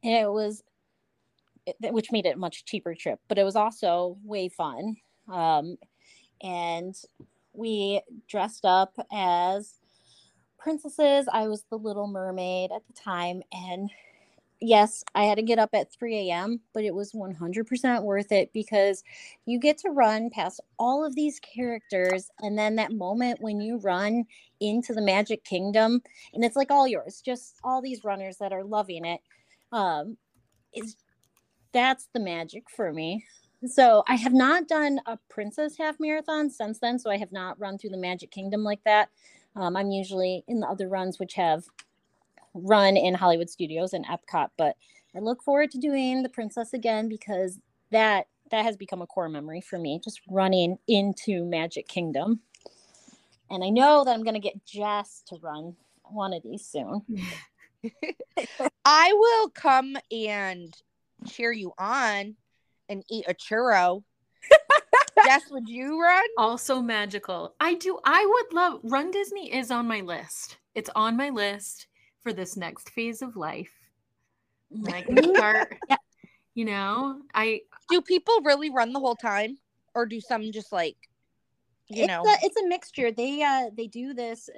and 0.03 0.15
it 0.15 0.31
was, 0.31 0.63
which 1.81 2.13
made 2.13 2.27
it 2.27 2.37
a 2.37 2.39
much 2.39 2.65
cheaper 2.65 2.95
trip, 2.95 3.21
but 3.29 3.39
it 3.39 3.45
was 3.45 3.57
also 3.57 4.17
way 4.25 4.49
fun. 4.49 4.97
Um, 5.29 5.77
and 6.43 6.95
we 7.53 8.01
dressed 8.29 8.65
up 8.65 8.95
as 9.13 9.75
princesses. 10.59 11.29
I 11.33 11.49
was 11.49 11.65
the 11.71 11.79
little 11.79 12.07
mermaid 12.07 12.71
at 12.73 12.87
the 12.87 12.93
time. 12.93 13.43
And 13.53 13.91
yes, 14.61 15.05
I 15.15 15.25
had 15.25 15.37
to 15.37 15.43
get 15.43 15.59
up 15.59 15.71
at 15.75 15.93
3 15.93 16.31
a.m., 16.31 16.61
but 16.75 16.85
it 16.85 16.95
was 16.95 17.13
100% 17.13 18.03
worth 18.03 18.33
it 18.33 18.53
because 18.53 19.03
you 19.47 19.59
get 19.59 19.79
to 19.79 19.91
run 19.91 20.31
past 20.31 20.61
all 20.79 21.05
of 21.05 21.15
these 21.15 21.41
characters. 21.41 22.31
And 22.41 22.59
then 22.59 22.77
that 22.77 22.93
moment 22.93 23.41
when 23.41 23.61
you 23.61 23.79
run 23.79 24.25
into 24.61 24.93
the 24.95 25.03
Magic 25.03 25.45
Kingdom, 25.45 26.03
and 26.35 26.45
it's 26.45 26.57
like 26.57 26.71
all 26.71 26.87
yours, 26.87 27.23
just 27.25 27.57
all 27.65 27.81
these 27.83 28.05
runners 28.05 28.37
that 28.39 28.53
are 28.53 28.65
loving 28.65 29.05
it. 29.05 29.21
Um, 29.73 30.17
is 30.75 30.97
that's 31.73 32.09
the 32.13 32.21
magic 32.21 32.65
for 32.71 32.93
me. 32.93 33.25
So 33.67 34.03
I 34.09 34.15
have 34.15 34.33
not 34.33 34.69
done 34.69 35.01
a 35.07 35.19
princess 35.29 35.77
half 35.77 36.01
marathon 36.01 36.49
since 36.51 36.79
then. 36.79 36.99
So 36.99 37.11
I 37.11 37.19
have 37.19 37.33
not 37.33 37.61
run 37.61 37.77
through 37.77 37.91
the 37.91 37.99
Magic 37.99 38.31
Kingdom 38.31 38.65
like 38.65 38.83
that. 38.85 39.11
Um, 39.55 39.77
I'm 39.77 39.91
usually 39.91 40.45
in 40.49 40.61
the 40.61 40.67
other 40.67 40.89
runs, 40.89 41.19
which 41.19 41.35
have 41.35 41.65
run 42.55 42.97
in 42.97 43.15
Hollywood 43.15 43.51
Studios 43.51 43.93
and 43.93 44.07
Epcot, 44.07 44.49
but 44.57 44.77
I 45.15 45.19
look 45.19 45.43
forward 45.43 45.71
to 45.73 45.79
doing 45.79 46.23
the 46.23 46.29
princess 46.29 46.73
again 46.73 47.09
because 47.09 47.59
that 47.91 48.27
that 48.51 48.65
has 48.65 48.77
become 48.77 49.03
a 49.03 49.07
core 49.07 49.29
memory 49.29 49.61
for 49.61 49.79
me, 49.79 50.01
just 50.03 50.21
running 50.29 50.79
into 50.89 51.45
Magic 51.45 51.87
Kingdom. 51.87 52.41
And 53.49 53.63
I 53.63 53.69
know 53.69 54.05
that 54.05 54.13
I'm 54.13 54.25
going 54.25 54.35
to 54.35 54.41
get 54.41 54.65
Jess 54.65 55.23
to 55.29 55.37
run 55.41 55.77
one 56.05 56.33
of 56.33 56.43
these 56.43 56.67
soon. 56.67 57.03
I 58.85 59.13
will 59.13 59.51
come 59.51 59.97
and 60.11 60.75
cheer 61.27 61.53
you 61.53 61.73
on 61.79 62.37
and 62.89 63.05
eat 63.11 63.25
a 63.29 63.35
churro. 63.35 64.03
Jess, 65.25 65.51
would 65.51 65.69
you 65.69 66.01
run? 66.01 66.25
Also 66.39 66.81
magical. 66.81 67.55
I 67.61 67.75
do. 67.75 67.99
I 68.05 68.27
would 68.27 68.55
love 68.55 68.81
Run 68.83 69.11
Disney 69.11 69.53
is 69.55 69.71
on 69.71 69.87
my 69.87 70.01
list. 70.01 70.57
It's 70.75 70.91
on 70.95 71.17
my 71.17 71.31
list 71.31 71.87
for 72.23 72.33
this 72.33 72.57
next 72.57 72.91
phase 72.91 73.23
of 73.23 73.37
life. 73.37 73.73
And 74.71 74.89
I 74.95 75.03
can 75.03 75.35
start. 75.35 75.77
You 76.55 76.65
know, 76.65 77.21
I 77.35 77.61
do 77.89 78.01
people 78.03 78.41
really 78.45 78.71
run 78.71 78.93
the 78.93 79.01
whole 79.01 79.15
time, 79.17 79.57
or 79.95 80.05
do 80.05 80.21
some 80.21 80.51
just 80.53 80.73
like, 80.73 80.97
you 81.89 82.03
it's 82.03 82.09
know, 82.09 82.23
a, 82.23 82.37
it's 82.43 82.61
a 82.61 82.67
mixture. 82.67 83.13
They 83.13 83.43
uh 83.43 83.71
they 83.77 83.87
do 83.87 84.15
this 84.15 84.51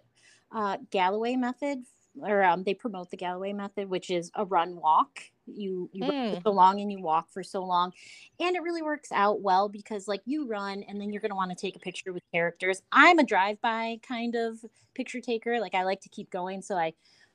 uh 0.54 0.78
Galloway 0.90 1.36
method, 1.36 1.82
or 2.20 2.42
um, 2.42 2.64
they 2.64 2.74
promote 2.74 3.10
the 3.10 3.16
Galloway 3.16 3.52
method, 3.52 3.88
which 3.88 4.10
is 4.10 4.30
a 4.34 4.44
run 4.44 4.76
walk. 4.76 5.20
You 5.46 5.88
you 5.92 6.04
mm. 6.04 6.32
run 6.32 6.42
so 6.42 6.50
long 6.50 6.80
and 6.80 6.92
you 6.92 7.00
walk 7.00 7.30
for 7.30 7.42
so 7.42 7.64
long. 7.64 7.92
And 8.38 8.54
it 8.54 8.62
really 8.62 8.82
works 8.82 9.10
out 9.12 9.40
well 9.40 9.68
because 9.68 10.08
like 10.08 10.20
you 10.24 10.46
run 10.46 10.82
and 10.88 11.00
then 11.00 11.12
you're 11.12 11.20
going 11.20 11.30
to 11.30 11.36
want 11.36 11.50
to 11.50 11.56
take 11.56 11.76
a 11.76 11.80
picture 11.80 12.12
with 12.12 12.22
characters. 12.32 12.82
I'm 12.92 13.18
a 13.18 13.24
drive-by 13.24 14.00
kind 14.06 14.34
of 14.34 14.64
picture 14.94 15.20
taker. 15.20 15.60
Like 15.60 15.74
i 15.74 15.82
like 15.82 16.00
to 16.02 16.08
keep 16.08 16.30
going. 16.30 16.62
So 16.62 16.76
i 16.76 16.92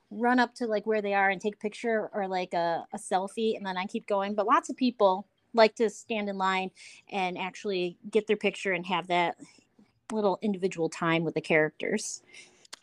run 0.10 0.40
up 0.40 0.56
to 0.56 0.68
like 0.68 0.86
where 0.86 1.02
they 1.02 1.14
are 1.14 1.30
and 1.30 1.42
take 1.42 1.56
a 1.56 1.60
picture 1.60 2.10
or 2.14 2.30
like 2.30 2.54
a, 2.54 2.86
a 2.94 2.98
selfie 2.98 3.58
and 3.58 3.66
then 3.66 3.78
i 3.78 3.86
keep 3.86 4.08
going. 4.08 4.36
But 4.36 4.46
lots 4.46 4.70
of 4.70 4.78
people 4.78 5.28
like 5.54 5.76
to 5.76 5.90
stand 5.90 6.30
in 6.30 6.38
line 6.38 6.72
and 7.12 7.38
actually 7.38 7.98
get 8.10 8.28
their 8.28 8.38
picture 8.38 8.72
and 8.72 8.86
have 8.86 9.08
that 9.08 9.36
little 10.12 10.40
individual 10.42 10.88
time 10.88 11.24
with 11.26 11.34
the 11.34 11.42
characters. 11.42 12.22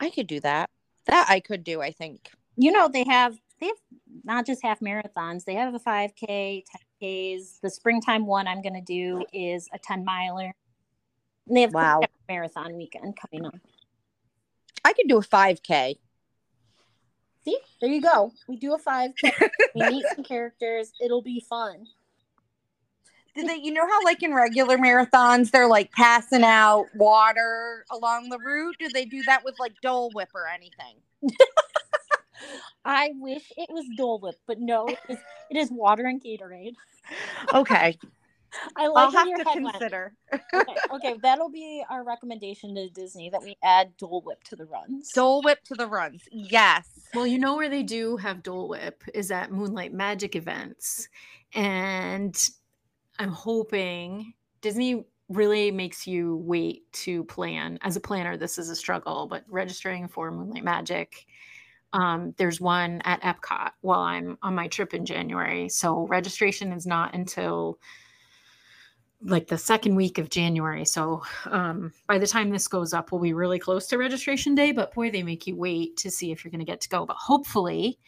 I 0.00 0.11
could 0.11 0.26
do 0.26 0.40
that 0.40 0.68
that 1.06 1.26
i 1.28 1.40
could 1.40 1.64
do 1.64 1.80
i 1.80 1.90
think 1.90 2.30
you 2.56 2.70
know 2.70 2.88
they 2.88 3.04
have 3.04 3.38
they 3.60 3.66
have 3.66 3.76
not 4.24 4.46
just 4.46 4.62
half 4.62 4.80
marathons. 4.80 5.44
They 5.44 5.54
have 5.54 5.74
a 5.74 5.78
5K, 5.78 6.64
10Ks. 7.02 7.60
The 7.60 7.70
springtime 7.70 8.26
one 8.26 8.46
I'm 8.46 8.62
going 8.62 8.74
to 8.74 8.80
do 8.80 9.24
is 9.32 9.68
a 9.72 9.78
10 9.78 10.04
miler. 10.04 10.54
And 11.46 11.56
they 11.56 11.62
have 11.62 11.72
wow. 11.72 12.00
marathon 12.28 12.76
weekend 12.76 13.16
coming 13.16 13.46
up. 13.46 13.54
I 14.84 14.92
could 14.92 15.08
do 15.08 15.18
a 15.18 15.22
5K. 15.22 15.98
See, 17.44 17.58
there 17.80 17.90
you 17.90 18.00
go. 18.00 18.32
We 18.48 18.56
do 18.56 18.74
a 18.74 18.78
5K. 18.78 19.48
we 19.74 19.88
meet 19.88 20.04
some 20.14 20.24
characters. 20.24 20.92
It'll 21.00 21.22
be 21.22 21.44
fun. 21.48 21.86
Do 23.34 23.44
they, 23.46 23.56
you 23.56 23.72
know 23.72 23.86
how 23.86 24.04
like 24.04 24.22
in 24.22 24.32
regular 24.32 24.78
marathons 24.78 25.50
they're 25.50 25.66
like 25.66 25.90
passing 25.92 26.44
out 26.44 26.86
water 26.94 27.84
along 27.90 28.28
the 28.28 28.38
route? 28.38 28.76
Do 28.78 28.88
they 28.88 29.04
do 29.04 29.22
that 29.24 29.44
with 29.44 29.58
like 29.58 29.72
Dole 29.82 30.10
Whip 30.14 30.28
or 30.34 30.46
anything? 30.46 30.96
I 32.84 33.10
wish 33.14 33.50
it 33.56 33.70
was 33.70 33.84
Dole 33.96 34.20
Whip, 34.20 34.36
but 34.46 34.60
no, 34.60 34.86
it 34.86 34.98
is, 35.08 35.18
it 35.50 35.56
is 35.56 35.70
water 35.70 36.06
and 36.06 36.22
Gatorade. 36.22 36.74
Okay. 37.52 37.98
I 38.76 38.86
like 38.86 38.96
I'll 38.96 39.10
have 39.10 39.26
to 39.26 39.44
consider. 39.44 40.14
okay, 40.32 40.74
okay, 40.90 41.16
that'll 41.22 41.50
be 41.50 41.84
our 41.90 42.02
recommendation 42.02 42.74
to 42.76 42.88
Disney 42.88 43.28
that 43.28 43.42
we 43.42 43.56
add 43.62 43.94
Dole 43.98 44.22
Whip 44.24 44.42
to 44.44 44.56
the 44.56 44.64
runs. 44.64 45.10
Dole 45.12 45.42
Whip 45.42 45.62
to 45.64 45.74
the 45.74 45.86
runs. 45.86 46.22
Yes. 46.30 46.88
Well, 47.12 47.26
you 47.26 47.38
know 47.38 47.56
where 47.56 47.68
they 47.68 47.82
do 47.82 48.16
have 48.16 48.42
Dole 48.42 48.68
Whip 48.68 49.02
is 49.12 49.30
at 49.30 49.52
Moonlight 49.52 49.92
Magic 49.92 50.34
events. 50.34 51.08
And 51.54 52.34
I'm 53.18 53.31
hoping 53.31 54.35
Disney 54.61 55.05
really 55.29 55.70
makes 55.70 56.07
you 56.07 56.37
wait 56.44 56.90
to 56.92 57.24
plan. 57.24 57.79
As 57.83 57.96
a 57.96 58.00
planner, 58.00 58.37
this 58.37 58.59
is 58.59 58.68
a 58.68 58.77
struggle, 58.77 59.27
but 59.27 59.44
registering 59.48 60.09
for 60.09 60.31
Moonlight 60.31 60.64
Magic 60.64 61.27
um, 61.94 62.35
there's 62.38 62.61
one 62.61 63.00
at 63.05 63.22
Epcot 63.22 63.70
while 63.81 64.00
I'm 64.00 64.37
on 64.42 64.55
my 64.55 64.66
trip 64.66 64.94
in 64.94 65.07
January. 65.07 65.68
So 65.68 66.09
registration 66.09 66.72
is 66.72 66.87
not 66.87 67.14
until 67.14 67.79
like 69.22 69.46
the 69.46 69.57
second 69.57 69.94
week 69.94 70.18
of 70.18 70.29
January. 70.29 70.85
So 70.85 71.22
um, 71.46 71.92
by 72.09 72.18
the 72.18 72.27
time 72.27 72.50
this 72.50 72.66
goes 72.66 72.92
up, 72.92 73.12
we'll 73.12 73.22
be 73.22 73.33
really 73.33 73.61
close 73.61 73.87
to 73.87 73.96
registration 73.96 74.57
day. 74.57 74.72
But 74.72 74.92
boy, 74.92 75.12
they 75.12 75.22
make 75.22 75.46
you 75.46 75.55
wait 75.55 75.96
to 75.98 76.11
see 76.11 76.33
if 76.33 76.44
you're 76.44 76.50
going 76.50 76.59
to 76.59 76.64
get 76.64 76.81
to 76.81 76.88
go. 76.88 77.07
But 77.07 77.16
hopefully, 77.16 78.00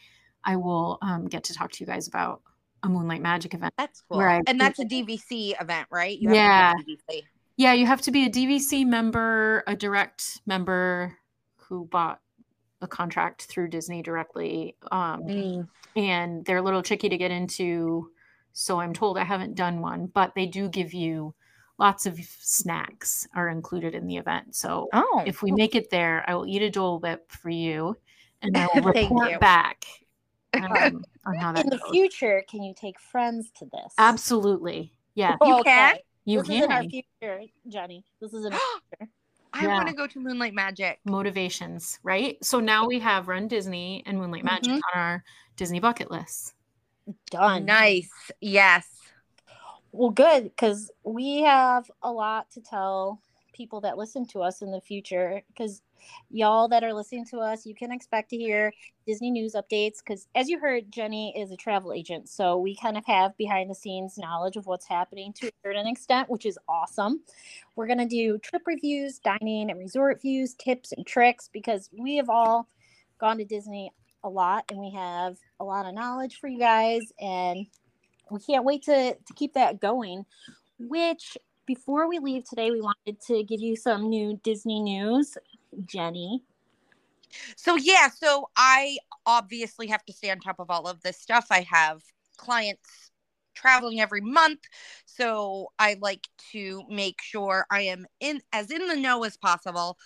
I 0.43 0.57
will 0.57 0.97
um, 1.01 1.25
get 1.25 1.45
to 1.45 1.53
talk 1.53 1.71
to 1.71 1.79
you 1.79 1.87
guys 1.87 2.09
about 2.09 2.41
a 2.83 2.89
Moonlight 2.89 3.21
Magic 3.21 3.53
event. 3.53 3.73
That's 3.77 4.01
cool. 4.09 4.19
I, 4.19 4.41
and 4.47 4.59
that's 4.59 4.79
a 4.79 4.85
DVC 4.85 5.59
event, 5.61 5.87
right? 5.91 6.17
You 6.17 6.33
yeah. 6.33 6.73
Yeah, 7.57 7.73
you 7.73 7.87
have 7.87 8.01
to 8.03 8.11
be 8.11 8.25
a 8.25 8.29
DVC 8.29 8.85
member, 8.85 9.63
a 9.65 9.75
direct 9.75 10.41
member 10.45 11.17
who 11.55 11.85
bought 11.85 12.21
a 12.81 12.87
contract 12.87 13.43
through 13.43 13.69
Disney 13.69 14.03
directly. 14.03 14.75
Um, 14.91 15.23
mm. 15.23 15.67
And 15.95 16.45
they're 16.45 16.57
a 16.57 16.61
little 16.61 16.83
tricky 16.83 17.09
to 17.09 17.17
get 17.17 17.31
into. 17.31 18.11
So 18.53 18.79
I'm 18.79 18.93
told 18.93 19.17
I 19.17 19.23
haven't 19.23 19.55
done 19.55 19.81
one, 19.81 20.05
but 20.07 20.33
they 20.35 20.45
do 20.45 20.69
give 20.69 20.93
you 20.93 21.33
lots 21.79 22.05
of 22.05 22.19
snacks 22.19 23.27
are 23.35 23.49
included 23.49 23.95
in 23.95 24.07
the 24.07 24.17
event. 24.17 24.55
So 24.55 24.87
oh. 24.93 25.23
if 25.25 25.41
we 25.41 25.51
make 25.51 25.75
it 25.75 25.89
there, 25.89 26.23
I 26.27 26.35
will 26.35 26.47
eat 26.47 26.61
a 26.61 26.69
Dole 26.69 26.99
Whip 26.99 27.31
for 27.31 27.49
you 27.49 27.95
and 28.41 28.57
I 28.57 28.67
will 28.75 28.83
report 28.83 29.39
back 29.39 29.85
um, 30.53 31.03
on 31.25 31.35
how 31.35 31.51
that 31.51 31.65
In 31.65 31.69
the 31.69 31.79
future, 31.91 32.43
can 32.49 32.63
you 32.63 32.73
take 32.75 32.99
friends 32.99 33.51
to 33.59 33.65
this? 33.65 33.93
Absolutely. 33.97 34.91
Yeah. 35.15 35.35
You 35.41 35.59
okay. 35.59 35.69
can? 35.69 35.95
You 36.25 36.39
this 36.39 36.47
can. 36.47 36.63
is 36.63 36.69
our 36.69 36.83
future, 36.83 37.41
Johnny. 37.67 38.03
This 38.21 38.33
is 38.33 38.45
in 38.45 38.53
our 38.53 38.59
future. 38.97 39.11
I 39.53 39.63
yeah. 39.63 39.73
want 39.73 39.87
to 39.87 39.93
go 39.93 40.07
to 40.07 40.19
Moonlight 40.19 40.53
Magic. 40.53 40.99
Motivations, 41.05 41.99
right? 42.03 42.37
So 42.43 42.59
now 42.59 42.85
we 42.85 42.99
have 42.99 43.27
Run 43.27 43.47
Disney 43.47 44.03
and 44.05 44.17
Moonlight 44.17 44.43
Magic 44.43 44.73
mm-hmm. 44.73 44.99
on 44.99 45.01
our 45.01 45.23
Disney 45.55 45.79
bucket 45.79 46.11
list. 46.11 46.53
Done. 47.31 47.65
Nice. 47.65 48.11
Yes. 48.41 48.87
Well, 49.91 50.09
good 50.09 50.43
because 50.43 50.91
we 51.03 51.41
have 51.41 51.89
a 52.03 52.11
lot 52.11 52.51
to 52.51 52.61
tell 52.61 53.21
people 53.53 53.81
that 53.81 53.97
listen 53.97 54.25
to 54.27 54.41
us 54.41 54.61
in 54.61 54.71
the 54.71 54.81
future 54.81 55.41
because 55.47 55.81
y'all 56.29 56.67
that 56.69 56.83
are 56.83 56.93
listening 56.93 57.25
to 57.27 57.39
us, 57.39 57.65
you 57.65 57.75
can 57.75 57.91
expect 57.91 58.29
to 58.29 58.37
hear 58.37 58.73
Disney 59.05 59.31
news 59.31 59.53
updates 59.53 59.99
because, 59.99 60.27
as 60.35 60.49
you 60.49 60.59
heard, 60.59 60.91
Jenny 60.91 61.33
is 61.37 61.51
a 61.51 61.57
travel 61.57 61.93
agent. 61.93 62.29
So 62.29 62.57
we 62.57 62.75
kind 62.75 62.97
of 62.97 63.05
have 63.05 63.35
behind 63.37 63.69
the 63.69 63.75
scenes 63.75 64.17
knowledge 64.17 64.57
of 64.57 64.65
what's 64.65 64.87
happening 64.87 65.33
to 65.33 65.47
a 65.47 65.51
certain 65.63 65.87
extent, 65.87 66.29
which 66.29 66.45
is 66.45 66.59
awesome. 66.67 67.21
We're 67.75 67.87
going 67.87 67.99
to 67.99 68.05
do 68.05 68.37
trip 68.39 68.63
reviews, 68.65 69.19
dining 69.19 69.69
and 69.69 69.79
resort 69.79 70.21
views, 70.21 70.53
tips 70.55 70.91
and 70.91 71.05
tricks 71.05 71.49
because 71.51 71.89
we 71.97 72.17
have 72.17 72.29
all 72.29 72.67
gone 73.19 73.37
to 73.37 73.45
Disney 73.45 73.91
a 74.23 74.29
lot 74.29 74.65
and 74.69 74.79
we 74.79 74.91
have 74.91 75.37
a 75.59 75.63
lot 75.63 75.85
of 75.85 75.93
knowledge 75.93 76.39
for 76.39 76.47
you 76.47 76.59
guys. 76.59 77.01
And 77.19 77.67
we 78.29 78.39
can't 78.39 78.65
wait 78.65 78.83
to, 78.83 79.13
to 79.15 79.33
keep 79.35 79.53
that 79.53 79.79
going, 79.79 80.25
which 80.79 81.37
before 81.65 82.07
we 82.07 82.17
leave 82.17 82.45
today, 82.45 82.71
we 82.71 82.81
wanted 82.81 83.21
to 83.27 83.43
give 83.43 83.59
you 83.59 83.75
some 83.75 84.09
new 84.09 84.39
Disney 84.41 84.79
news. 84.79 85.37
Jenny, 85.85 86.43
So 87.55 87.75
yeah, 87.75 88.09
so 88.09 88.49
I 88.55 88.97
obviously 89.25 89.87
have 89.87 90.03
to 90.05 90.13
stay 90.13 90.31
on 90.31 90.39
top 90.39 90.59
of 90.59 90.69
all 90.69 90.87
of 90.87 91.01
this 91.01 91.17
stuff. 91.17 91.47
I 91.49 91.65
have 91.69 92.01
clients 92.37 93.11
traveling 93.55 93.99
every 93.99 94.21
month, 94.21 94.59
so 95.05 95.67
I 95.79 95.97
like 96.01 96.27
to 96.51 96.83
make 96.89 97.21
sure 97.21 97.65
I 97.71 97.81
am 97.81 98.05
in 98.19 98.41
as 98.53 98.71
in 98.71 98.87
the 98.87 98.95
know 98.95 99.23
as 99.23 99.37
possible 99.37 99.97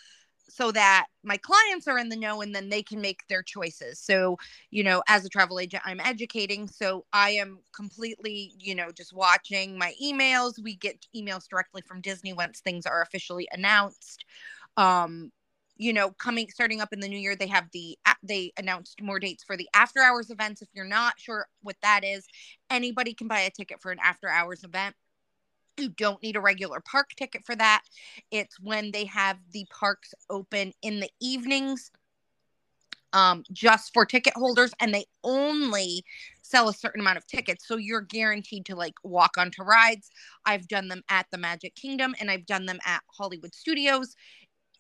so 0.50 0.72
that 0.72 1.06
my 1.24 1.38
clients 1.38 1.88
are 1.88 1.98
in 1.98 2.10
the 2.10 2.16
know 2.16 2.42
and 2.42 2.54
then 2.54 2.68
they 2.70 2.84
can 2.84 3.00
make 3.00 3.22
their 3.30 3.42
choices. 3.42 4.00
So, 4.00 4.38
you 4.70 4.84
know, 4.84 5.02
as 5.08 5.24
a 5.24 5.30
travel 5.30 5.60
agent, 5.60 5.84
I'm 5.86 6.02
educating. 6.02 6.68
So 6.68 7.06
I 7.14 7.32
am 7.32 7.60
completely, 7.74 8.54
you 8.60 8.76
know, 8.76 8.92
just 8.92 9.14
watching 9.14 9.78
my 9.78 9.94
emails. 10.04 10.62
We 10.62 10.76
get 10.76 11.06
emails 11.16 11.48
directly 11.48 11.82
from 11.84 12.02
Disney 12.02 12.34
once 12.34 12.60
things 12.60 12.86
are 12.86 13.02
officially 13.02 13.48
announced. 13.54 14.26
Um, 14.76 15.32
you 15.82 15.94
know, 15.94 16.12
coming 16.12 16.48
starting 16.48 16.80
up 16.80 16.94
in 16.94 17.00
the 17.00 17.08
new 17.08 17.18
year, 17.18 17.36
they 17.36 17.48
have 17.48 17.66
the 17.74 17.98
they 18.22 18.54
announced 18.60 19.02
more 19.02 19.20
dates 19.20 19.44
for 19.44 19.58
the 19.58 19.68
after 19.74 20.00
hours 20.00 20.30
events. 20.30 20.62
If 20.62 20.68
you're 20.74 20.86
not 20.86 21.20
sure 21.20 21.48
what 21.64 21.76
that 21.82 22.04
is, 22.04 22.28
anybody 22.70 23.16
can 23.16 23.28
buy 23.28 23.40
a 23.40 23.50
ticket 23.50 23.82
for 23.82 23.92
an 23.92 23.98
after 24.04 24.30
hours 24.30 24.64
event. 24.64 24.96
You 25.80 25.90
don't 25.90 26.22
need 26.22 26.36
a 26.36 26.40
regular 26.40 26.82
park 26.82 27.10
ticket 27.18 27.44
for 27.44 27.56
that. 27.56 27.82
It's 28.30 28.60
when 28.60 28.92
they 28.92 29.06
have 29.06 29.40
the 29.54 29.66
parks 29.72 30.14
open 30.30 30.72
in 30.84 31.00
the 31.00 31.10
evenings 31.20 31.90
um, 33.14 33.44
just 33.52 33.94
for 33.94 34.06
ticket 34.06 34.34
holders 34.36 34.72
and 34.80 34.94
they 34.94 35.06
only 35.24 36.04
sell 36.42 36.70
a 36.70 36.74
certain 36.74 37.02
amount 37.02 37.18
of 37.18 37.28
tickets 37.28 37.68
so 37.68 37.78
you're 37.78 38.02
guaranteed 38.02 38.66
to 38.66 38.76
like 38.76 38.94
walk 39.04 39.38
onto 39.38 39.64
rides 39.64 40.10
i've 40.46 40.68
done 40.68 40.88
them 40.88 41.02
at 41.10 41.26
the 41.32 41.38
magic 41.38 41.76
kingdom 41.76 42.14
and 42.20 42.30
i've 42.30 42.46
done 42.46 42.66
them 42.66 42.80
at 42.86 43.02
hollywood 43.08 43.54
studios 43.54 44.16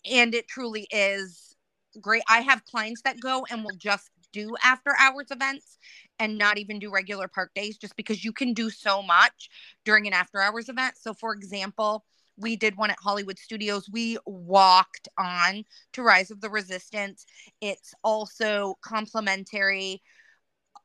and 0.10 0.34
it 0.34 0.48
truly 0.48 0.88
is 0.92 1.56
great. 2.00 2.24
I 2.30 2.40
have 2.42 2.66
clients 2.66 3.02
that 3.04 3.20
go 3.20 3.46
and 3.50 3.64
will 3.64 3.76
just 3.78 4.10
do 4.32 4.56
after 4.64 4.96
hours 4.98 5.28
events 5.30 5.78
and 6.20 6.38
not 6.38 6.58
even 6.58 6.80
do 6.80 6.92
regular 6.92 7.28
park 7.28 7.52
days 7.54 7.78
just 7.78 7.96
because 7.96 8.24
you 8.24 8.32
can 8.32 8.54
do 8.54 8.70
so 8.70 9.02
much 9.02 9.50
during 9.84 10.08
an 10.08 10.14
after 10.14 10.42
hours 10.42 10.70
event. 10.70 10.96
So, 10.98 11.14
for 11.14 11.34
example, 11.34 12.06
we 12.38 12.56
did 12.56 12.78
one 12.78 12.90
at 12.90 13.00
Hollywood 13.00 13.38
Studios. 13.38 13.90
We 13.92 14.18
walked 14.26 15.10
on 15.18 15.64
to 15.94 16.02
Rise 16.02 16.32
of 16.32 16.42
the 16.42 16.50
Resistance. 16.50 17.26
It's 17.60 17.94
also 18.04 18.78
complimentary 18.82 20.02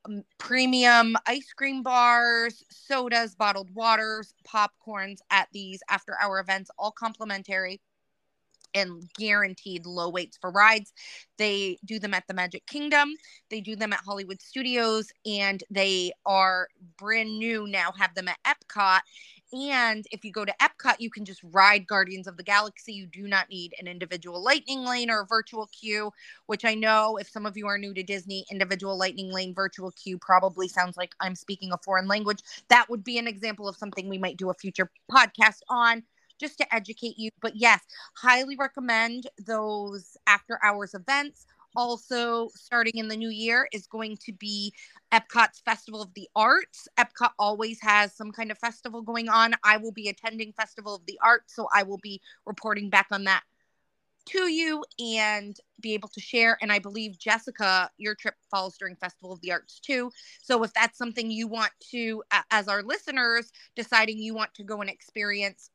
um, 0.07 0.23
premium 0.39 1.17
ice 1.27 1.53
cream 1.53 1.83
bars, 1.83 2.65
sodas, 2.71 3.35
bottled 3.35 3.75
waters, 3.75 4.35
popcorns 4.47 5.19
at 5.31 5.49
these 5.53 5.81
after 5.89 6.17
hour 6.21 6.41
events, 6.41 6.71
all 6.79 6.93
complimentary 6.93 7.81
and 8.75 9.03
guaranteed 9.19 9.87
low 9.87 10.09
waits 10.09 10.37
for 10.41 10.51
rides. 10.51 10.93
They 11.39 11.79
do 11.85 11.99
them 11.99 12.15
at 12.15 12.25
the 12.27 12.35
Magic 12.35 12.67
Kingdom, 12.67 13.13
they 13.51 13.61
do 13.61 13.77
them 13.77 13.93
at 13.93 14.01
Hollywood 14.01 14.41
Studios, 14.41 15.09
and 15.25 15.63
they 15.71 16.13
are 16.25 16.69
brand 16.99 17.39
new 17.39 17.67
now, 17.67 17.93
have 17.93 18.15
them 18.15 18.29
at 18.29 18.39
Epcot. 18.47 19.01
And 19.53 20.05
if 20.11 20.25
you 20.25 20.33
go 20.33 20.45
to 20.45 20.55
Epcot, 20.61 20.97
you 20.99 21.09
can 21.09 21.25
just 21.25 21.41
ride 21.45 21.87
Guardians 21.87 22.27
of 22.27 22.37
the 22.37 22.43
Galaxy. 22.43 22.93
You 22.93 23.07
do 23.07 23.29
not 23.29 23.49
need 23.49 23.75
an 23.79 23.87
individual 23.87 24.43
lightning 24.43 24.85
lane 24.85 25.09
or 25.09 25.21
a 25.21 25.27
virtual 25.27 25.69
queue, 25.69 26.11
which 26.47 26.65
I 26.65 26.75
know 26.75 27.17
if 27.17 27.29
some 27.29 27.47
of 27.47 27.57
you 27.57 27.69
are 27.69 27.79
new 27.79 27.95
to 27.95 28.03
Disney, 28.03 28.45
individual 28.51 28.99
lightning 28.99 29.33
lane, 29.33 29.55
virtual 29.55 29.93
queue 29.93 30.19
probably 30.19 30.67
sounds 30.67 30.97
like 30.97 31.15
I'm 31.21 31.37
speaking 31.37 31.73
a 31.73 31.79
foreign 31.85 32.09
language. 32.09 32.41
That 32.69 32.91
would 32.91 33.05
be 33.05 33.19
an 33.19 33.29
example 33.29 33.69
of 33.69 33.77
something 33.77 34.09
we 34.09 34.19
might 34.19 34.37
do 34.37 34.51
a 34.51 34.55
future 34.55 34.91
podcast 35.11 35.61
on 35.69 36.03
just 36.39 36.59
to 36.59 36.75
educate 36.75 37.19
you. 37.19 37.31
But 37.41 37.57
yes, 37.57 37.81
highly 38.17 38.57
recommend 38.57 39.29
those 39.45 40.17
after 40.27 40.59
hours 40.63 40.95
events. 40.95 41.47
Also, 41.75 42.49
starting 42.55 42.95
in 42.95 43.09
the 43.09 43.17
new 43.17 43.29
year 43.29 43.69
is 43.71 43.87
going 43.87 44.17
to 44.25 44.33
be 44.33 44.73
Epcot's 45.13 45.61
Festival 45.61 46.01
of 46.01 46.13
the 46.15 46.27
Arts. 46.35 46.89
Epcot 46.99 47.33
always 47.39 47.79
has 47.83 48.17
some 48.17 48.33
kind 48.33 48.51
of 48.51 48.59
festival 48.59 49.03
going 49.03 49.29
on. 49.29 49.55
I 49.63 49.77
will 49.77 49.93
be 49.93 50.09
attending 50.09 50.53
Festival 50.53 50.95
of 50.95 51.05
the 51.07 51.19
Arts, 51.23 51.55
so 51.55 51.69
I 51.75 51.83
will 51.83 51.99
be 51.99 52.23
reporting 52.47 52.89
back 52.89 53.09
on 53.11 53.25
that 53.25 53.43
to 54.31 54.51
you 54.51 54.85
and 54.99 55.57
be 55.81 55.95
able 55.95 56.09
to 56.09 56.21
share. 56.21 56.59
And 56.61 56.73
I 56.73 56.79
believe, 56.79 57.19
Jessica, 57.19 57.91
your 57.99 58.15
trip 58.15 58.35
falls 58.51 58.77
during 58.79 58.97
Festival 58.97 59.33
of 59.33 59.41
the 59.41 59.53
Arts 59.53 59.79
too. 59.79 60.11
So 60.43 60.63
if 60.63 60.73
that's 60.73 60.99
something 60.99 61.31
you 61.31 61.47
want 61.47 61.73
to, 61.91 62.23
as 62.51 62.69
our 62.69 62.83
listeners, 62.83 63.53
deciding 63.77 64.19
you 64.19 64.35
want 64.35 64.55
to 64.55 64.65
go 64.65 64.81
and 64.81 64.91
experience 64.91 65.71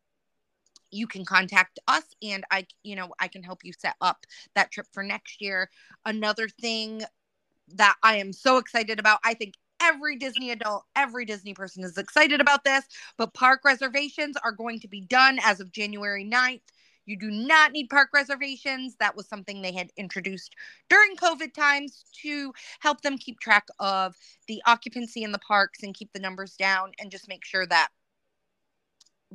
you 0.92 1.08
can 1.08 1.26
contact 1.26 1.80
us 1.88 2.04
and 2.22 2.44
I 2.52 2.66
you 2.84 2.96
know 2.96 3.12
I 3.20 3.28
can 3.28 3.44
help 3.44 3.64
you 3.64 3.74
set 3.74 3.96
up 4.02 4.26
that 4.56 4.72
trip 4.72 4.88
for 4.92 5.04
next 5.04 5.42
year. 5.42 5.70
Another 6.06 6.48
thing 6.48 7.02
that 7.76 7.96
I 8.04 8.18
am 8.18 8.34
so 8.34 8.58
excited 8.58 9.00
about, 9.00 9.20
I 9.24 9.34
think 9.34 9.56
every 9.82 10.18
Disney 10.18 10.52
adult, 10.52 10.86
every 10.96 11.26
Disney 11.26 11.54
person 11.54 11.84
is 11.84 11.98
excited 11.98 12.40
about 12.40 12.64
this, 12.64 12.86
but 13.18 13.34
park 13.34 13.62
reservations 13.66 14.38
are 14.44 14.52
going 14.52 14.80
to 14.82 14.88
be 14.88 15.02
done 15.02 15.40
as 15.44 15.60
of 15.60 15.72
January 15.72 16.24
9th. 16.30 16.62
You 17.06 17.18
do 17.18 17.32
not 17.32 17.72
need 17.72 17.90
park 17.90 18.10
reservations. 18.14 18.96
That 19.00 19.16
was 19.16 19.28
something 19.28 19.62
they 19.62 19.74
had 19.74 19.90
introduced 19.98 20.56
during 20.88 21.16
COVID 21.16 21.54
times 21.54 22.06
to 22.22 22.54
help 22.80 23.02
them 23.02 23.18
keep 23.18 23.40
track 23.40 23.66
of 23.80 24.16
the 24.48 24.62
occupancy 24.68 25.24
in 25.24 25.32
the 25.32 25.40
parks 25.40 25.82
and 25.82 25.96
keep 25.96 26.14
the 26.14 26.20
numbers 26.20 26.56
down 26.56 26.92
and 27.00 27.12
just 27.12 27.28
make 27.28 27.44
sure 27.44 27.66
that 27.66 27.90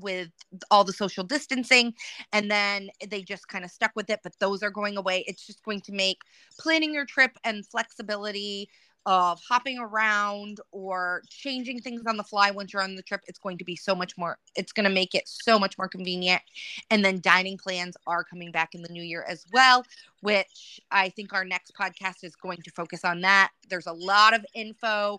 with 0.07 0.31
all 0.71 0.85
the 0.85 0.93
social 0.93 1.25
distancing 1.25 1.93
and 2.33 2.49
then 2.49 2.89
they 3.09 3.23
just 3.23 3.49
kind 3.49 3.65
of 3.65 3.71
stuck 3.73 3.91
with 3.97 4.09
it 4.09 4.21
but 4.23 4.33
those 4.39 4.63
are 4.63 4.71
going 4.71 4.97
away. 4.97 5.25
It's 5.27 5.45
just 5.45 5.65
going 5.65 5.81
to 5.83 5.93
make 5.93 6.19
planning 6.61 6.95
your 6.95 7.05
trip 7.05 7.33
and 7.43 7.67
flexibility 7.67 8.69
of 9.05 9.41
hopping 9.49 9.79
around 9.79 10.61
or 10.71 11.23
changing 11.29 11.81
things 11.81 12.03
on 12.09 12.17
the 12.17 12.25
fly 12.25 12.53
once 12.53 12.73
you're 12.73 12.83
on 12.83 12.97
the 12.97 13.03
trip 13.03 13.21
it's 13.27 13.39
going 13.39 13.57
to 13.57 13.65
be 13.65 13.77
so 13.77 13.95
much 13.95 14.19
more 14.19 14.37
it's 14.57 14.73
going 14.73 14.85
to 14.85 14.91
make 14.91 15.15
it 15.15 15.25
so 15.27 15.59
much 15.59 15.77
more 15.77 15.89
convenient. 15.89 16.43
And 16.91 17.05
then 17.05 17.21
dining 17.21 17.59
plans 17.59 17.97
are 18.07 18.23
coming 18.23 18.53
back 18.53 18.75
in 18.75 18.83
the 18.83 18.93
new 18.93 19.03
year 19.03 19.25
as 19.29 19.45
well 19.53 19.85
which 20.21 20.81
i 20.93 21.09
think 21.09 21.33
our 21.33 21.45
next 21.45 21.73
podcast 21.75 22.23
is 22.23 22.37
going 22.37 22.63
to 22.63 22.71
focus 22.71 23.05
on 23.05 23.21
that. 23.23 23.51
There's 23.69 23.89
a 23.89 23.93
lot 23.93 24.35
of 24.35 24.47
info 24.55 25.19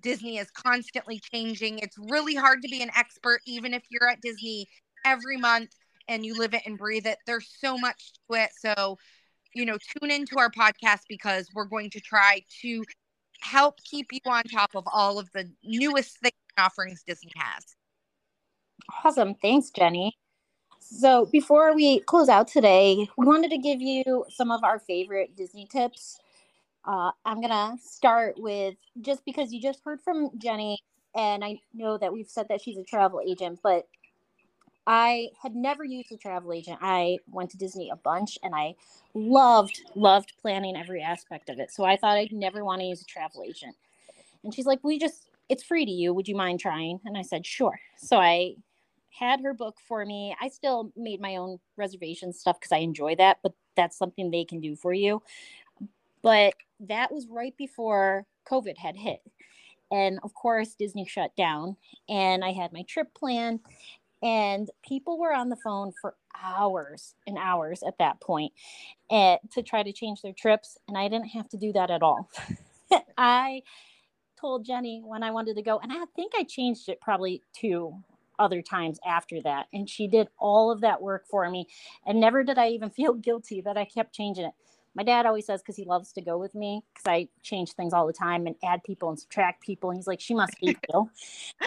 Disney 0.00 0.38
is 0.38 0.50
constantly 0.50 1.20
changing. 1.32 1.78
It's 1.78 1.96
really 1.98 2.34
hard 2.34 2.62
to 2.62 2.68
be 2.68 2.82
an 2.82 2.90
expert, 2.96 3.40
even 3.46 3.74
if 3.74 3.82
you're 3.90 4.08
at 4.08 4.20
Disney 4.20 4.66
every 5.04 5.36
month 5.36 5.70
and 6.08 6.24
you 6.24 6.36
live 6.36 6.54
it 6.54 6.62
and 6.66 6.76
breathe 6.76 7.06
it. 7.06 7.18
There's 7.26 7.48
so 7.60 7.78
much 7.78 8.12
to 8.30 8.36
it. 8.36 8.50
So, 8.58 8.98
you 9.54 9.64
know, 9.64 9.78
tune 10.00 10.10
into 10.10 10.38
our 10.38 10.50
podcast 10.50 11.00
because 11.08 11.48
we're 11.54 11.64
going 11.64 11.90
to 11.90 12.00
try 12.00 12.42
to 12.62 12.84
help 13.40 13.78
keep 13.84 14.08
you 14.12 14.20
on 14.26 14.42
top 14.44 14.70
of 14.74 14.84
all 14.92 15.18
of 15.18 15.30
the 15.32 15.50
newest 15.62 16.18
things 16.20 16.34
offerings 16.58 17.02
Disney 17.06 17.32
has. 17.36 17.64
Awesome. 19.04 19.34
Thanks, 19.34 19.70
Jenny. 19.70 20.16
So, 20.80 21.26
before 21.26 21.74
we 21.74 22.00
close 22.00 22.28
out 22.28 22.48
today, 22.48 23.08
we 23.16 23.26
wanted 23.26 23.50
to 23.50 23.58
give 23.58 23.80
you 23.80 24.26
some 24.28 24.50
of 24.50 24.62
our 24.62 24.78
favorite 24.78 25.34
Disney 25.34 25.66
tips 25.66 26.18
uh, 26.86 27.10
I'm 27.24 27.40
gonna 27.40 27.76
start 27.82 28.36
with 28.38 28.74
just 29.00 29.24
because 29.24 29.52
you 29.52 29.60
just 29.60 29.80
heard 29.84 30.00
from 30.02 30.30
Jenny, 30.38 30.78
and 31.14 31.44
I 31.44 31.60
know 31.72 31.98
that 31.98 32.12
we've 32.12 32.28
said 32.28 32.46
that 32.48 32.60
she's 32.60 32.78
a 32.78 32.84
travel 32.84 33.20
agent, 33.26 33.60
but 33.62 33.86
I 34.86 35.30
had 35.42 35.54
never 35.54 35.84
used 35.84 36.12
a 36.12 36.16
travel 36.16 36.52
agent. 36.52 36.78
I 36.82 37.18
went 37.30 37.50
to 37.50 37.56
Disney 37.56 37.90
a 37.90 37.96
bunch, 37.96 38.38
and 38.42 38.54
I 38.54 38.74
loved 39.14 39.80
loved 39.94 40.34
planning 40.40 40.76
every 40.76 41.02
aspect 41.02 41.48
of 41.48 41.58
it. 41.58 41.70
So 41.70 41.84
I 41.84 41.96
thought 41.96 42.18
I'd 42.18 42.32
never 42.32 42.64
want 42.64 42.80
to 42.80 42.86
use 42.86 43.02
a 43.02 43.06
travel 43.06 43.42
agent. 43.46 43.76
And 44.44 44.54
she's 44.54 44.66
like, 44.66 44.80
"We 44.84 44.98
just 44.98 45.28
it's 45.48 45.62
free 45.62 45.86
to 45.86 45.90
you. 45.90 46.12
Would 46.14 46.28
you 46.28 46.36
mind 46.36 46.60
trying?" 46.60 47.00
And 47.06 47.16
I 47.16 47.22
said, 47.22 47.46
"Sure." 47.46 47.78
So 47.96 48.18
I 48.18 48.56
had 49.10 49.40
her 49.42 49.54
book 49.54 49.76
for 49.88 50.04
me. 50.04 50.36
I 50.40 50.48
still 50.48 50.92
made 50.96 51.20
my 51.20 51.36
own 51.36 51.58
reservation 51.76 52.32
stuff 52.32 52.58
because 52.60 52.72
I 52.72 52.78
enjoy 52.78 53.14
that, 53.16 53.38
but 53.42 53.52
that's 53.76 53.96
something 53.96 54.30
they 54.30 54.44
can 54.44 54.60
do 54.60 54.76
for 54.76 54.92
you. 54.92 55.22
But 56.24 56.54
that 56.80 57.12
was 57.12 57.28
right 57.30 57.56
before 57.58 58.26
COVID 58.50 58.78
had 58.78 58.96
hit. 58.96 59.20
And 59.92 60.18
of 60.24 60.34
course, 60.34 60.74
Disney 60.74 61.06
shut 61.06 61.36
down, 61.36 61.76
and 62.08 62.44
I 62.44 62.52
had 62.52 62.72
my 62.72 62.82
trip 62.88 63.14
planned, 63.14 63.60
and 64.22 64.68
people 64.88 65.18
were 65.18 65.34
on 65.34 65.50
the 65.50 65.56
phone 65.56 65.92
for 66.00 66.16
hours 66.42 67.14
and 67.28 67.38
hours 67.38 67.84
at 67.86 67.98
that 67.98 68.20
point 68.20 68.52
and, 69.10 69.38
to 69.52 69.62
try 69.62 69.82
to 69.82 69.92
change 69.92 70.22
their 70.22 70.32
trips. 70.32 70.78
And 70.88 70.98
I 70.98 71.08
didn't 71.08 71.28
have 71.28 71.48
to 71.50 71.58
do 71.58 71.72
that 71.74 71.90
at 71.90 72.02
all. 72.02 72.30
I 73.18 73.62
told 74.40 74.64
Jenny 74.64 75.02
when 75.04 75.22
I 75.22 75.30
wanted 75.30 75.56
to 75.56 75.62
go, 75.62 75.78
and 75.78 75.92
I 75.92 76.04
think 76.16 76.32
I 76.36 76.44
changed 76.44 76.88
it 76.88 77.00
probably 77.00 77.42
two 77.54 77.94
other 78.38 78.62
times 78.62 78.98
after 79.06 79.40
that. 79.42 79.66
And 79.72 79.88
she 79.88 80.08
did 80.08 80.28
all 80.38 80.70
of 80.70 80.80
that 80.80 81.02
work 81.02 81.26
for 81.28 81.48
me. 81.50 81.68
And 82.06 82.20
never 82.20 82.44
did 82.44 82.58
I 82.58 82.70
even 82.70 82.90
feel 82.92 83.14
guilty 83.14 83.60
that 83.62 83.76
I 83.76 83.84
kept 83.84 84.14
changing 84.14 84.46
it 84.46 84.54
my 84.94 85.02
dad 85.02 85.26
always 85.26 85.46
says 85.46 85.60
because 85.60 85.76
he 85.76 85.84
loves 85.84 86.12
to 86.12 86.22
go 86.22 86.38
with 86.38 86.54
me 86.54 86.82
because 86.92 87.06
I 87.06 87.28
change 87.42 87.72
things 87.72 87.92
all 87.92 88.06
the 88.06 88.12
time 88.12 88.46
and 88.46 88.54
add 88.64 88.84
people 88.84 89.08
and 89.08 89.18
subtract 89.18 89.62
people. 89.62 89.90
And 89.90 89.98
he's 89.98 90.06
like, 90.06 90.20
she 90.20 90.34
must 90.34 90.54
hate 90.60 90.78
you. 90.92 91.10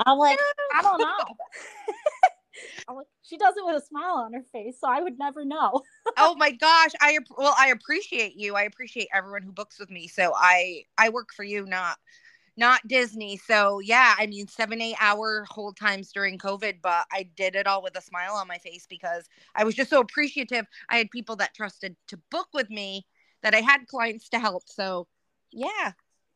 I'm 0.05 0.17
like, 0.17 0.39
I 0.73 0.81
don't 0.81 0.99
know. 0.99 1.15
I'm 2.87 2.95
like, 2.95 3.07
she 3.21 3.37
does 3.37 3.55
it 3.57 3.65
with 3.65 3.75
a 3.75 3.85
smile 3.85 4.15
on 4.15 4.33
her 4.33 4.43
face, 4.51 4.77
so 4.79 4.87
I 4.89 5.01
would 5.01 5.19
never 5.19 5.45
know. 5.45 5.81
oh 6.17 6.35
my 6.35 6.51
gosh, 6.51 6.91
I 7.01 7.19
well, 7.37 7.53
I 7.57 7.67
appreciate 7.67 8.35
you. 8.35 8.55
I 8.55 8.63
appreciate 8.63 9.09
everyone 9.13 9.43
who 9.43 9.51
books 9.51 9.79
with 9.79 9.91
me. 9.91 10.07
So 10.07 10.33
I 10.35 10.83
I 10.97 11.09
work 11.09 11.29
for 11.35 11.43
you, 11.43 11.65
not 11.65 11.97
not 12.55 12.87
Disney. 12.87 13.37
So 13.37 13.79
yeah, 13.79 14.15
I 14.17 14.25
mean 14.25 14.47
seven, 14.47 14.81
eight 14.81 14.95
hour 14.99 15.45
hold 15.49 15.77
times 15.77 16.11
during 16.11 16.37
COVID, 16.37 16.75
but 16.81 17.05
I 17.11 17.29
did 17.35 17.55
it 17.55 17.67
all 17.67 17.83
with 17.83 17.97
a 17.97 18.01
smile 18.01 18.33
on 18.33 18.47
my 18.47 18.57
face 18.57 18.87
because 18.89 19.25
I 19.55 19.63
was 19.63 19.75
just 19.75 19.89
so 19.89 19.99
appreciative. 19.99 20.65
I 20.89 20.97
had 20.97 21.11
people 21.11 21.35
that 21.35 21.53
trusted 21.53 21.95
to 22.07 22.17
book 22.31 22.47
with 22.53 22.69
me 22.69 23.05
that 23.43 23.53
I 23.53 23.61
had 23.61 23.87
clients 23.87 24.29
to 24.29 24.39
help. 24.39 24.63
So 24.67 25.07
yeah. 25.51 25.91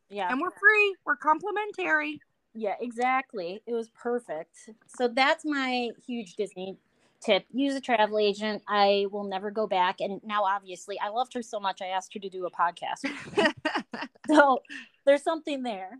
Yeah. 0.08 0.28
And 0.30 0.40
we're 0.40 0.50
free. 0.50 0.96
We're 1.04 1.16
complimentary. 1.16 2.20
Yeah, 2.54 2.74
exactly. 2.80 3.62
It 3.66 3.72
was 3.72 3.88
perfect. 3.90 4.70
So 4.86 5.08
that's 5.08 5.44
my 5.44 5.90
huge 6.06 6.34
Disney 6.34 6.76
tip. 7.22 7.46
Use 7.50 7.74
a 7.74 7.80
travel 7.80 8.18
agent. 8.18 8.62
I 8.68 9.06
will 9.10 9.24
never 9.24 9.50
go 9.50 9.66
back. 9.66 10.00
And 10.00 10.20
now 10.24 10.44
obviously 10.44 10.98
I 11.00 11.08
loved 11.08 11.32
her 11.34 11.42
so 11.42 11.58
much 11.58 11.80
I 11.80 11.86
asked 11.86 12.12
her 12.14 12.20
to 12.20 12.28
do 12.28 12.46
a 12.46 12.50
podcast. 12.50 13.06
so 14.28 14.60
there's 15.06 15.22
something 15.22 15.62
there. 15.62 15.98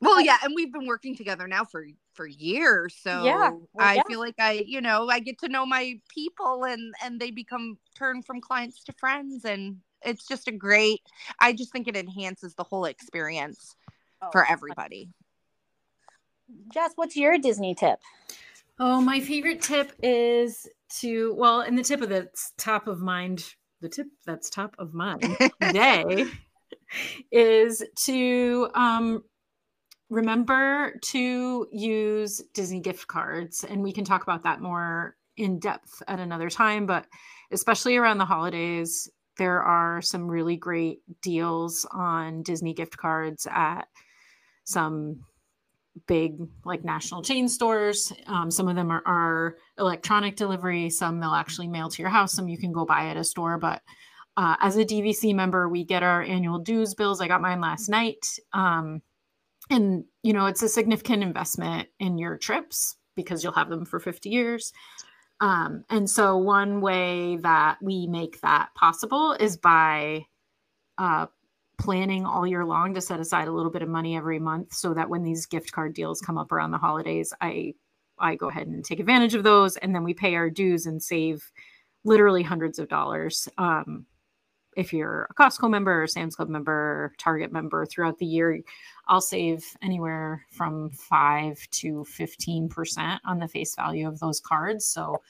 Well, 0.00 0.20
yeah, 0.20 0.38
and 0.42 0.52
we've 0.56 0.72
been 0.72 0.86
working 0.86 1.16
together 1.16 1.46
now 1.46 1.64
for 1.64 1.86
for 2.14 2.26
years. 2.26 2.96
So 3.00 3.24
yeah, 3.24 3.50
well, 3.50 3.68
I 3.78 3.94
yeah. 3.94 4.02
feel 4.08 4.18
like 4.18 4.34
I, 4.38 4.64
you 4.66 4.80
know, 4.80 5.08
I 5.08 5.20
get 5.20 5.38
to 5.40 5.48
know 5.48 5.64
my 5.64 6.00
people 6.08 6.64
and 6.64 6.92
and 7.02 7.20
they 7.20 7.30
become 7.30 7.78
turn 7.94 8.22
from 8.22 8.40
clients 8.40 8.82
to 8.84 8.92
friends 8.92 9.44
and 9.44 9.76
it's 10.04 10.26
just 10.26 10.48
a 10.48 10.52
great 10.52 11.02
I 11.40 11.52
just 11.52 11.72
think 11.72 11.88
it 11.88 11.96
enhances 11.96 12.54
the 12.54 12.64
whole 12.64 12.84
experience 12.84 13.76
Oh, 14.24 14.30
for 14.32 14.46
everybody. 14.46 15.10
Jess, 16.72 16.92
what's 16.96 17.16
your 17.16 17.38
Disney 17.38 17.74
tip? 17.74 17.98
Oh, 18.78 19.00
my 19.00 19.20
favorite 19.20 19.60
tip 19.62 19.92
is 20.02 20.66
to 21.00 21.34
well, 21.34 21.60
and 21.60 21.78
the 21.78 21.82
tip 21.82 22.00
of 22.00 22.08
that's 22.08 22.52
top 22.56 22.86
of 22.86 23.00
mind, 23.00 23.44
the 23.80 23.88
tip 23.88 24.06
that's 24.26 24.50
top 24.50 24.74
of 24.78 24.94
mind 24.94 25.36
today 25.62 26.26
is 27.30 27.82
to 28.04 28.68
um 28.74 29.22
remember 30.10 30.98
to 31.02 31.66
use 31.72 32.42
Disney 32.54 32.80
gift 32.80 33.06
cards 33.08 33.64
and 33.64 33.82
we 33.82 33.92
can 33.92 34.04
talk 34.04 34.22
about 34.22 34.44
that 34.44 34.60
more 34.60 35.16
in 35.36 35.58
depth 35.58 36.02
at 36.06 36.20
another 36.20 36.48
time, 36.48 36.86
but 36.86 37.06
especially 37.50 37.96
around 37.96 38.18
the 38.18 38.24
holidays, 38.24 39.10
there 39.36 39.62
are 39.62 40.00
some 40.02 40.28
really 40.28 40.56
great 40.56 41.00
deals 41.22 41.86
on 41.90 42.42
Disney 42.42 42.74
gift 42.74 42.96
cards 42.96 43.46
at 43.50 43.88
some 44.64 45.24
big 46.06 46.36
like 46.64 46.84
national 46.84 47.22
chain 47.22 47.48
stores. 47.48 48.12
Um, 48.26 48.50
some 48.50 48.68
of 48.68 48.76
them 48.76 48.90
are, 48.90 49.02
are 49.06 49.56
electronic 49.78 50.36
delivery. 50.36 50.90
Some 50.90 51.20
they'll 51.20 51.34
actually 51.34 51.68
mail 51.68 51.88
to 51.88 52.02
your 52.02 52.10
house. 52.10 52.32
Some 52.32 52.48
you 52.48 52.58
can 52.58 52.72
go 52.72 52.84
buy 52.84 53.06
at 53.06 53.16
a 53.16 53.24
store. 53.24 53.58
But 53.58 53.82
uh, 54.36 54.56
as 54.60 54.76
a 54.76 54.84
DVC 54.84 55.34
member, 55.34 55.68
we 55.68 55.84
get 55.84 56.02
our 56.02 56.22
annual 56.22 56.58
dues 56.58 56.94
bills. 56.94 57.20
I 57.20 57.28
got 57.28 57.40
mine 57.40 57.60
last 57.60 57.88
night. 57.88 58.26
Um, 58.52 59.02
and 59.70 60.04
you 60.22 60.32
know 60.32 60.46
it's 60.46 60.62
a 60.62 60.68
significant 60.68 61.22
investment 61.22 61.88
in 61.98 62.18
your 62.18 62.36
trips 62.36 62.96
because 63.16 63.42
you'll 63.42 63.52
have 63.52 63.70
them 63.70 63.84
for 63.84 64.00
50 64.00 64.28
years. 64.28 64.72
Um, 65.40 65.84
and 65.90 66.08
so 66.08 66.36
one 66.36 66.80
way 66.80 67.36
that 67.38 67.78
we 67.82 68.06
make 68.06 68.40
that 68.40 68.68
possible 68.74 69.32
is 69.32 69.56
by 69.56 70.26
uh, 70.96 71.26
planning 71.78 72.24
all 72.24 72.46
year 72.46 72.64
long 72.64 72.94
to 72.94 73.00
set 73.00 73.20
aside 73.20 73.48
a 73.48 73.52
little 73.52 73.70
bit 73.70 73.82
of 73.82 73.88
money 73.88 74.16
every 74.16 74.38
month 74.38 74.72
so 74.72 74.94
that 74.94 75.08
when 75.08 75.22
these 75.24 75.46
gift 75.46 75.72
card 75.72 75.92
deals 75.92 76.20
come 76.20 76.38
up 76.38 76.52
around 76.52 76.70
the 76.70 76.78
holidays 76.78 77.32
i 77.40 77.74
i 78.18 78.34
go 78.34 78.48
ahead 78.48 78.66
and 78.66 78.84
take 78.84 79.00
advantage 79.00 79.34
of 79.34 79.42
those. 79.44 79.76
And 79.78 79.94
then 79.94 80.04
we 80.04 80.14
pay 80.14 80.34
our 80.36 80.50
dues 80.50 80.86
and 80.86 81.02
save 81.02 81.50
literally 82.04 82.42
hundreds 82.42 82.78
of 82.78 82.88
dollars 82.88 83.48
um, 83.58 84.06
if 84.76 84.92
you're 84.92 85.28
a 85.30 85.34
costco 85.34 85.70
member 85.70 86.02
or 86.02 86.06
sam's 86.06 86.36
club 86.36 86.48
member 86.48 87.12
target 87.18 87.52
member 87.52 87.86
throughout 87.86 88.18
the 88.18 88.26
year 88.26 88.60
i'll 89.08 89.20
save 89.20 89.64
anywhere 89.82 90.44
from 90.50 90.90
5 90.90 91.58
to 91.70 92.06
15% 92.18 93.18
on 93.24 93.38
the 93.38 93.48
face 93.48 93.74
value 93.74 94.08
of 94.08 94.18
those 94.20 94.40
cards 94.40 94.86
so 94.86 95.20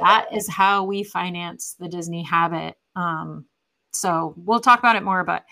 that 0.00 0.26
is 0.32 0.48
how 0.48 0.84
we 0.84 1.02
finance 1.02 1.76
the 1.78 1.88
disney 1.88 2.22
habit 2.22 2.76
um, 2.96 3.44
so 3.92 4.34
we'll 4.36 4.60
talk 4.60 4.78
about 4.78 4.96
it 4.96 5.02
more 5.02 5.24
but 5.24 5.44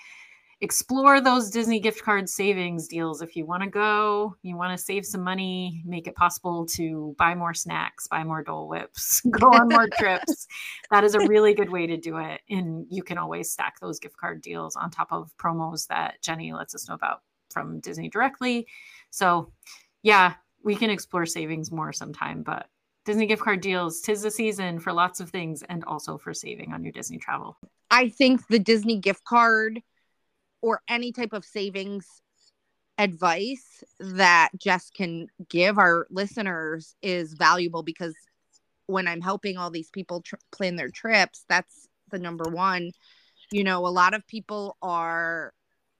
explore 0.62 1.20
those 1.20 1.50
Disney 1.50 1.80
gift 1.80 2.04
card 2.04 2.30
savings 2.30 2.86
deals 2.86 3.20
if 3.20 3.34
you 3.34 3.44
want 3.44 3.64
to 3.64 3.68
go, 3.68 4.36
you 4.42 4.56
want 4.56 4.76
to 4.76 4.82
save 4.82 5.04
some 5.04 5.20
money, 5.20 5.82
make 5.84 6.06
it 6.06 6.14
possible 6.14 6.64
to 6.66 7.16
buy 7.18 7.34
more 7.34 7.52
snacks, 7.52 8.06
buy 8.06 8.22
more 8.22 8.44
Dole 8.44 8.68
Whips, 8.68 9.20
go 9.30 9.48
on 9.48 9.68
more 9.68 9.88
trips. 9.98 10.46
That 10.90 11.02
is 11.02 11.16
a 11.16 11.26
really 11.26 11.52
good 11.52 11.70
way 11.70 11.88
to 11.88 11.96
do 11.96 12.18
it. 12.18 12.42
And 12.48 12.86
you 12.88 13.02
can 13.02 13.18
always 13.18 13.50
stack 13.50 13.80
those 13.80 13.98
gift 13.98 14.16
card 14.16 14.40
deals 14.40 14.76
on 14.76 14.90
top 14.90 15.08
of 15.10 15.32
promos 15.36 15.88
that 15.88 16.22
Jenny 16.22 16.52
lets 16.52 16.76
us 16.76 16.88
know 16.88 16.94
about 16.94 17.22
from 17.52 17.80
Disney 17.80 18.08
directly. 18.08 18.66
So, 19.10 19.52
yeah, 20.02 20.34
we 20.64 20.74
can 20.74 20.90
explore 20.90 21.26
savings 21.26 21.70
more 21.70 21.92
sometime, 21.92 22.42
but 22.42 22.68
Disney 23.04 23.26
gift 23.26 23.42
card 23.42 23.60
deals, 23.60 24.00
tis 24.00 24.22
the 24.22 24.30
season 24.30 24.78
for 24.78 24.92
lots 24.92 25.20
of 25.20 25.30
things 25.30 25.62
and 25.68 25.84
also 25.84 26.16
for 26.16 26.32
saving 26.32 26.72
on 26.72 26.84
your 26.84 26.92
Disney 26.92 27.18
travel. 27.18 27.56
I 27.90 28.08
think 28.08 28.46
the 28.46 28.58
Disney 28.58 28.98
gift 28.98 29.24
card 29.24 29.80
or 30.60 30.80
any 30.88 31.12
type 31.12 31.32
of 31.32 31.44
savings 31.44 32.06
advice 32.98 33.82
that 33.98 34.50
Jess 34.56 34.90
can 34.90 35.26
give 35.48 35.78
our 35.78 36.06
listeners 36.10 36.94
is 37.02 37.32
valuable 37.32 37.82
because 37.82 38.14
when 38.86 39.08
I'm 39.08 39.20
helping 39.20 39.56
all 39.56 39.70
these 39.70 39.90
people 39.90 40.20
tr- 40.22 40.36
plan 40.52 40.76
their 40.76 40.90
trips, 40.90 41.44
that's 41.48 41.88
the 42.10 42.18
number 42.18 42.48
one. 42.50 42.92
You 43.50 43.64
know, 43.64 43.86
a 43.86 43.88
lot 43.88 44.14
of 44.14 44.26
people 44.26 44.76
are 44.80 45.52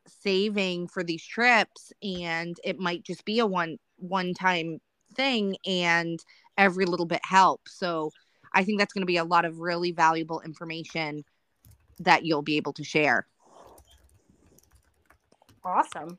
saving 0.07 0.89
for 0.89 1.05
these 1.05 1.25
trips 1.25 1.93
and 2.03 2.57
it 2.65 2.79
might 2.79 3.05
just 3.05 3.25
be 3.25 3.39
a 3.39 3.47
one 3.47 3.77
one 3.97 4.35
time 4.35 4.79
thing 5.15 5.57
and 5.67 6.19
every 6.59 6.87
little 6.87 7.07
bit 7.07 7.21
helps. 7.25 7.79
So 7.79 8.11
I 8.55 8.65
think 8.65 8.79
that's 8.79 8.93
going 8.93 9.03
to 9.03 9.07
be 9.07 9.17
a 9.17 9.25
lot 9.25 9.45
of 9.45 9.61
really 9.61 9.93
valuable 9.93 10.41
information 10.41 11.25
that 12.01 12.25
you'll 12.25 12.43
be 12.43 12.57
able 12.57 12.73
to 12.75 12.85
share. 12.85 13.27
Awesome. 15.65 16.19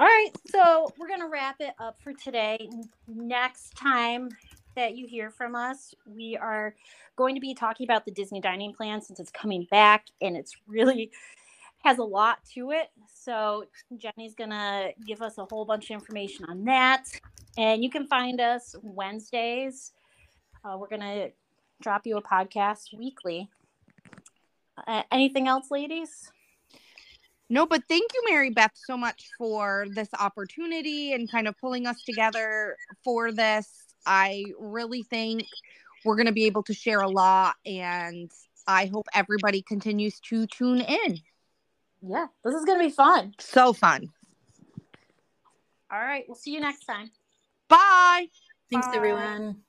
All 0.00 0.06
right, 0.06 0.30
so 0.50 0.94
we're 0.98 1.08
gonna 1.08 1.28
wrap 1.28 1.56
it 1.60 1.74
up 1.78 1.98
for 2.02 2.14
today. 2.14 2.66
Next 3.06 3.76
time 3.76 4.30
that 4.74 4.96
you 4.96 5.06
hear 5.06 5.30
from 5.30 5.54
us, 5.54 5.94
we 6.06 6.36
are 6.40 6.74
going 7.14 7.34
to 7.34 7.42
be 7.42 7.54
talking 7.54 7.84
about 7.84 8.06
the 8.06 8.10
Disney 8.10 8.40
dining 8.40 8.72
plan 8.72 9.02
since 9.02 9.20
it's 9.20 9.30
coming 9.30 9.66
back 9.70 10.06
and 10.22 10.34
it's 10.34 10.56
really 10.66 11.10
has 11.84 11.98
a 11.98 12.04
lot 12.04 12.38
to 12.54 12.70
it. 12.70 12.88
So 13.06 13.64
Jenny's 13.96 14.34
gonna 14.34 14.90
give 15.06 15.22
us 15.22 15.38
a 15.38 15.46
whole 15.50 15.64
bunch 15.64 15.90
of 15.90 15.94
information 15.94 16.44
on 16.48 16.64
that, 16.64 17.04
and 17.56 17.82
you 17.82 17.90
can 17.90 18.06
find 18.06 18.40
us 18.40 18.74
Wednesdays. 18.82 19.92
Uh, 20.64 20.76
we're 20.78 20.88
gonna 20.88 21.28
drop 21.80 22.06
you 22.06 22.16
a 22.16 22.22
podcast 22.22 22.96
weekly. 22.96 23.48
Uh, 24.86 25.02
anything 25.10 25.48
else, 25.48 25.70
ladies? 25.70 26.30
No, 27.52 27.66
but 27.66 27.82
thank 27.86 28.10
you, 28.14 28.22
Mary 28.30 28.48
Beth, 28.48 28.72
so 28.74 28.96
much 28.96 29.28
for 29.36 29.86
this 29.94 30.08
opportunity 30.18 31.12
and 31.12 31.30
kind 31.30 31.46
of 31.46 31.54
pulling 31.58 31.86
us 31.86 32.02
together 32.02 32.76
for 33.04 33.30
this. 33.30 33.68
I 34.06 34.46
really 34.58 35.02
think 35.02 35.44
we're 36.04 36.16
going 36.16 36.26
to 36.26 36.32
be 36.32 36.46
able 36.46 36.62
to 36.62 36.72
share 36.72 37.00
a 37.00 37.08
lot, 37.10 37.56
and 37.66 38.30
I 38.66 38.86
hope 38.86 39.06
everybody 39.12 39.60
continues 39.60 40.18
to 40.30 40.46
tune 40.46 40.80
in. 40.80 41.18
Yeah, 42.02 42.26
this 42.44 42.54
is 42.54 42.64
gonna 42.64 42.82
be 42.82 42.90
fun. 42.90 43.34
So 43.38 43.72
fun. 43.72 44.08
All 45.90 46.00
right, 46.00 46.24
we'll 46.26 46.34
see 46.36 46.52
you 46.52 46.60
next 46.60 46.84
time. 46.84 47.10
Bye. 47.68 48.28
Thanks, 48.70 48.88
Bye. 48.88 48.96
everyone. 48.96 49.62